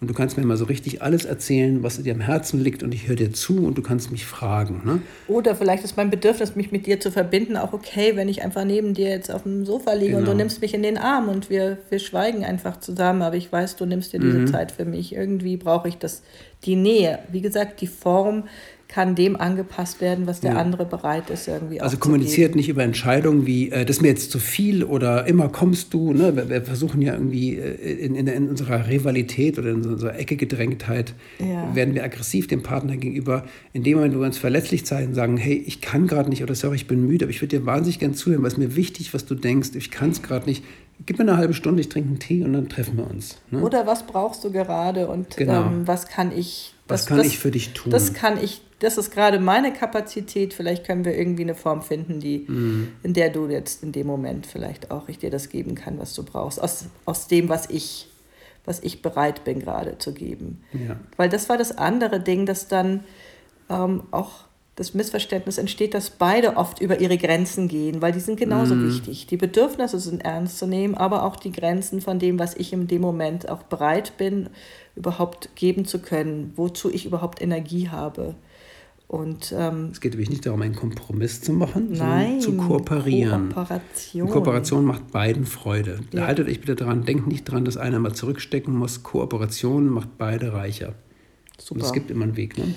und 0.00 0.08
du 0.08 0.14
kannst 0.14 0.38
mir 0.38 0.46
mal 0.46 0.56
so 0.56 0.64
richtig 0.64 1.02
alles 1.02 1.26
erzählen, 1.26 1.82
was 1.82 2.02
dir 2.02 2.14
am 2.14 2.20
Herzen 2.20 2.58
liegt 2.58 2.82
und 2.82 2.94
ich 2.94 3.06
höre 3.06 3.16
dir 3.16 3.32
zu 3.32 3.66
und 3.66 3.76
du 3.76 3.82
kannst 3.82 4.10
mich 4.10 4.24
fragen. 4.24 4.80
Ne? 4.84 5.02
Oder 5.28 5.54
vielleicht 5.54 5.84
ist 5.84 5.98
mein 5.98 6.08
Bedürfnis, 6.08 6.56
mich 6.56 6.72
mit 6.72 6.86
dir 6.86 7.00
zu 7.00 7.10
verbinden, 7.10 7.58
auch 7.58 7.74
okay, 7.74 8.16
wenn 8.16 8.26
ich 8.26 8.42
einfach 8.42 8.64
neben 8.64 8.94
dir 8.94 9.10
jetzt 9.10 9.30
auf 9.30 9.42
dem 9.42 9.66
Sofa 9.66 9.92
liege 9.92 10.06
genau. 10.06 10.18
und 10.18 10.24
du 10.24 10.30
genau. 10.30 10.38
nimmst 10.38 10.62
mich 10.62 10.72
in 10.72 10.82
den 10.82 10.96
Arm 10.96 11.28
und 11.28 11.50
wir, 11.50 11.76
wir 11.90 11.98
schweigen 11.98 12.44
einfach 12.44 12.80
zusammen, 12.80 13.20
aber 13.20 13.36
ich 13.36 13.52
weiß, 13.52 13.76
du 13.76 13.84
nimmst 13.84 14.14
dir 14.14 14.20
diese 14.20 14.38
mhm. 14.38 14.46
Zeit 14.46 14.72
für 14.72 14.86
mich. 14.86 15.14
Irgendwie 15.14 15.58
brauche 15.58 15.88
ich 15.88 15.98
das, 15.98 16.22
die 16.64 16.76
Nähe. 16.76 17.18
Wie 17.30 17.42
gesagt, 17.42 17.82
die 17.82 17.86
Form 17.86 18.44
kann 18.90 19.14
dem 19.14 19.36
angepasst 19.36 20.00
werden, 20.00 20.26
was 20.26 20.40
der 20.40 20.54
ja. 20.54 20.58
andere 20.58 20.84
bereit 20.84 21.30
ist 21.30 21.46
irgendwie 21.46 21.80
Also 21.80 21.96
kommuniziert 21.96 22.56
nicht 22.56 22.68
über 22.68 22.82
Entscheidungen 22.82 23.46
wie, 23.46 23.70
äh, 23.70 23.84
das 23.84 23.96
ist 23.96 24.02
mir 24.02 24.08
jetzt 24.08 24.32
zu 24.32 24.40
viel 24.40 24.82
oder 24.82 25.28
immer 25.28 25.48
kommst 25.48 25.94
du. 25.94 26.12
Ne? 26.12 26.34
Wir, 26.34 26.48
wir 26.48 26.62
versuchen 26.62 27.00
ja 27.00 27.12
irgendwie 27.12 27.54
äh, 27.54 28.04
in, 28.04 28.16
in, 28.16 28.26
in, 28.26 28.48
unserer 28.48 28.88
Rivalität 28.88 29.60
oder 29.60 29.70
in 29.70 29.86
unserer 29.86 30.18
Ecke 30.18 30.34
Gedrängtheit, 30.34 31.14
ja. 31.38 31.72
werden 31.72 31.94
wir 31.94 32.02
aggressiv 32.02 32.48
dem 32.48 32.64
Partner 32.64 32.96
gegenüber. 32.96 33.44
In 33.72 33.84
dem 33.84 33.98
Moment, 33.98 34.16
wo 34.16 34.18
wir 34.18 34.26
uns 34.26 34.38
verletzlich 34.38 34.84
zeigen, 34.84 35.14
sagen, 35.14 35.36
hey, 35.36 35.62
ich 35.64 35.80
kann 35.80 36.08
gerade 36.08 36.28
nicht 36.28 36.42
oder 36.42 36.56
sorry, 36.56 36.74
ich 36.74 36.88
bin 36.88 37.06
müde, 37.06 37.26
aber 37.26 37.30
ich 37.30 37.40
würde 37.40 37.60
dir 37.60 37.66
wahnsinnig 37.66 38.00
gern 38.00 38.14
zuhören, 38.14 38.42
weil 38.42 38.50
es 38.50 38.56
mir 38.56 38.74
wichtig, 38.74 39.14
was 39.14 39.24
du 39.24 39.36
denkst, 39.36 39.70
ich 39.74 39.92
kann 39.92 40.10
es 40.10 40.20
gerade 40.20 40.48
nicht. 40.48 40.64
Gib 41.06 41.18
mir 41.18 41.24
eine 41.24 41.36
halbe 41.36 41.54
Stunde, 41.54 41.80
ich 41.80 41.88
trinke 41.88 42.08
einen 42.08 42.18
Tee 42.18 42.44
und 42.44 42.52
dann 42.52 42.68
treffen 42.68 42.96
wir 42.96 43.08
uns. 43.08 43.38
Ne? 43.50 43.62
Oder 43.62 43.86
was 43.86 44.06
brauchst 44.06 44.44
du 44.44 44.52
gerade 44.52 45.08
und 45.08 45.36
genau. 45.36 45.66
ähm, 45.66 45.86
was 45.86 46.08
kann 46.08 46.30
ich 46.36 46.74
was 46.88 47.02
das, 47.02 47.08
kann 47.08 47.18
das, 47.18 47.26
ich 47.26 47.38
für 47.38 47.50
dich 47.50 47.72
tun? 47.72 47.90
Das 47.90 48.12
kann 48.12 48.42
ich 48.42 48.62
das 48.80 48.96
ist 48.96 49.10
gerade 49.10 49.38
meine 49.38 49.72
Kapazität. 49.72 50.54
Vielleicht 50.54 50.84
können 50.84 51.04
wir 51.04 51.16
irgendwie 51.16 51.42
eine 51.42 51.54
Form 51.54 51.82
finden, 51.82 52.18
die, 52.18 52.46
mhm. 52.48 52.88
in 53.02 53.12
der 53.12 53.30
du 53.30 53.46
jetzt 53.48 53.82
in 53.82 53.92
dem 53.92 54.06
Moment 54.06 54.46
vielleicht 54.46 54.90
auch 54.90 55.08
ich 55.08 55.18
dir 55.18 55.30
das 55.30 55.50
geben 55.50 55.74
kann, 55.74 55.98
was 55.98 56.14
du 56.14 56.24
brauchst. 56.24 56.60
Aus, 56.60 56.86
aus 57.04 57.28
dem, 57.28 57.50
was 57.50 57.68
ich, 57.68 58.08
was 58.64 58.80
ich 58.80 59.02
bereit 59.02 59.44
bin, 59.44 59.60
gerade 59.60 59.98
zu 59.98 60.14
geben. 60.14 60.64
Ja. 60.72 60.98
Weil 61.18 61.28
das 61.28 61.48
war 61.50 61.58
das 61.58 61.76
andere 61.76 62.20
Ding, 62.20 62.46
dass 62.46 62.68
dann 62.68 63.04
ähm, 63.68 64.04
auch 64.10 64.46
das 64.76 64.94
Missverständnis 64.94 65.58
entsteht, 65.58 65.94
dass 65.94 66.10
beide 66.10 66.56
oft 66.56 66.80
über 66.80 67.00
ihre 67.00 67.18
Grenzen 67.18 67.68
gehen, 67.68 68.00
weil 68.00 68.12
die 68.12 68.20
sind 68.20 68.38
genauso 68.38 68.74
mm. 68.74 68.88
wichtig. 68.88 69.26
Die 69.26 69.36
Bedürfnisse 69.36 69.98
sind 69.98 70.24
ernst 70.24 70.58
zu 70.58 70.66
nehmen, 70.66 70.94
aber 70.94 71.24
auch 71.24 71.36
die 71.36 71.52
Grenzen 71.52 72.00
von 72.00 72.18
dem, 72.18 72.38
was 72.38 72.54
ich 72.54 72.72
in 72.72 72.86
dem 72.86 73.02
Moment 73.02 73.48
auch 73.48 73.62
bereit 73.64 74.16
bin, 74.16 74.48
überhaupt 74.96 75.54
geben 75.54 75.84
zu 75.84 75.98
können, 75.98 76.52
wozu 76.56 76.90
ich 76.90 77.04
überhaupt 77.04 77.42
Energie 77.42 77.88
habe. 77.88 78.36
Und, 79.10 79.52
ähm, 79.58 79.88
es 79.90 80.00
geht 80.00 80.12
nämlich 80.12 80.30
nicht 80.30 80.46
darum, 80.46 80.62
einen 80.62 80.76
Kompromiss 80.76 81.42
zu 81.42 81.52
machen, 81.52 81.88
nein, 81.90 82.40
sondern 82.40 82.68
zu 82.68 82.68
kooperieren. 82.68 83.48
Kooperation. 83.48 84.22
Und 84.22 84.30
Kooperation 84.30 84.84
macht 84.84 85.10
beiden 85.10 85.46
Freude. 85.46 85.98
Ja. 86.12 86.28
Haltet 86.28 86.46
euch 86.48 86.60
bitte 86.60 86.76
daran, 86.76 87.04
denkt 87.04 87.26
nicht 87.26 87.42
dran, 87.42 87.64
dass 87.64 87.76
einer 87.76 87.98
mal 87.98 88.14
zurückstecken 88.14 88.72
muss. 88.72 89.02
Kooperation 89.02 89.88
macht 89.88 90.16
beide 90.16 90.52
reicher. 90.52 90.94
Super. 91.58 91.80
Und 91.80 91.86
es 91.86 91.92
gibt 91.92 92.12
immer 92.12 92.22
einen 92.22 92.36
Weg. 92.36 92.56
Ne? 92.56 92.72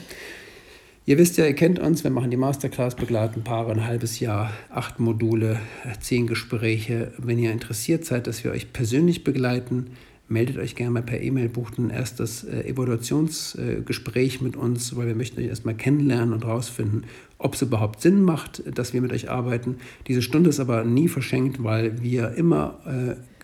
Ihr 1.06 1.18
wisst 1.18 1.36
ja, 1.36 1.46
ihr 1.46 1.54
kennt 1.54 1.80
uns, 1.80 2.06
wir 2.06 2.12
machen 2.12 2.32
die 2.32 2.38
Masterclass, 2.38 2.96
begleiten 2.96 3.44
Paare 3.44 3.74
ein 3.74 3.86
halbes 3.86 4.22
Jahr, 4.22 4.54
acht 4.70 5.02
Module, 5.02 5.60
zehn 6.00 6.28
Gespräche. 6.28 7.12
Wenn 7.18 7.40
ihr 7.40 7.52
interessiert 7.52 8.06
seid, 8.06 8.26
dass 8.26 8.46
wir 8.46 8.52
euch 8.52 8.72
persönlich 8.72 9.26
begleiten, 9.26 9.88
meldet 10.30 10.58
euch 10.58 10.76
gerne 10.76 10.92
mal 10.92 11.04
per 11.04 11.22
E-Mail, 11.22 11.50
bucht 11.50 11.78
ein 11.78 11.90
erstes 11.90 12.46
äh, 12.46 12.70
Evaluationsgespräch 12.70 14.40
äh, 14.40 14.44
mit 14.46 14.56
uns, 14.56 14.96
weil 14.96 15.08
wir 15.08 15.16
möchten 15.16 15.42
euch 15.42 15.48
erstmal 15.48 15.76
kennenlernen 15.76 16.34
und 16.34 16.46
herausfinden, 16.46 17.04
ob 17.38 17.56
es 17.56 17.62
überhaupt 17.62 18.02
Sinn 18.02 18.22
macht, 18.22 18.64
dass 18.74 18.94
wir 18.94 19.02
mit 19.02 19.12
euch 19.12 19.30
arbeiten. 19.30 19.80
Diese 20.08 20.22
Stunde 20.22 20.52
ist 20.52 20.62
aber 20.62 20.86
nie 20.86 21.10
verschenkt, 21.10 21.62
weil 21.62 22.02
wir 22.02 22.32
immer 22.36 22.80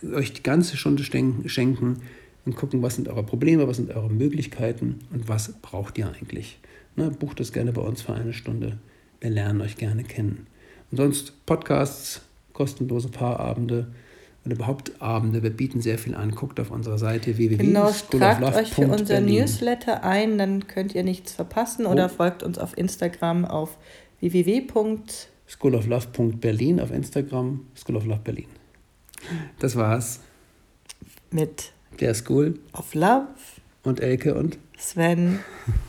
äh, 0.01 0.15
euch 0.15 0.31
die 0.31 0.43
ganze 0.43 0.77
Stunde 0.77 1.03
schenken 1.03 1.97
und 2.45 2.55
gucken, 2.55 2.81
was 2.81 2.95
sind 2.95 3.09
eure 3.09 3.23
Probleme, 3.23 3.67
was 3.67 3.75
sind 3.75 3.93
eure 3.93 4.09
Möglichkeiten 4.09 4.99
und 5.11 5.27
was 5.27 5.51
braucht 5.61 5.97
ihr 5.97 6.09
eigentlich. 6.09 6.57
Ne, 6.95 7.09
bucht 7.11 7.39
das 7.39 7.53
gerne 7.53 7.71
bei 7.71 7.81
uns 7.81 8.01
für 8.01 8.13
eine 8.13 8.33
Stunde. 8.33 8.77
Wir 9.21 9.29
lernen 9.29 9.61
euch 9.61 9.77
gerne 9.77 10.03
kennen. 10.03 10.47
Und 10.91 10.97
sonst 10.97 11.45
Podcasts, 11.45 12.21
kostenlose 12.53 13.09
Paarabende 13.09 13.87
und 14.45 14.51
überhaupt 14.51 15.01
Abende. 15.01 15.43
Wir 15.43 15.49
bieten 15.49 15.81
sehr 15.81 15.97
viel 15.97 16.15
an. 16.15 16.31
Guckt 16.31 16.59
auf 16.59 16.71
unserer 16.71 16.97
Seite 16.97 17.37
Genau, 17.37 17.91
tragt 18.11 18.43
euch 18.55 18.73
für 18.73 18.87
unser 18.87 19.21
Newsletter 19.21 20.03
ein, 20.03 20.37
dann 20.37 20.67
könnt 20.67 20.95
ihr 20.95 21.03
nichts 21.03 21.33
verpassen 21.33 21.85
oder 21.85 22.05
Oh. 22.05 22.09
folgt 22.09 22.43
uns 22.43 22.57
auf 22.57 22.77
Instagram 22.77 23.45
auf 23.45 23.77
www. 24.19 24.61
auf 26.81 26.91
Instagram, 26.91 27.65
School 27.75 27.95
of 27.97 28.05
Love 28.05 28.21
Berlin. 28.23 28.47
Das 29.59 29.75
war's. 29.75 30.21
mit 31.31 31.71
Der 31.99 32.13
School 32.13 32.59
of 32.73 32.93
Love, 32.95 33.27
und 33.83 33.99
Elke 33.99 34.35
und 34.35 34.57
Sven 34.77 35.39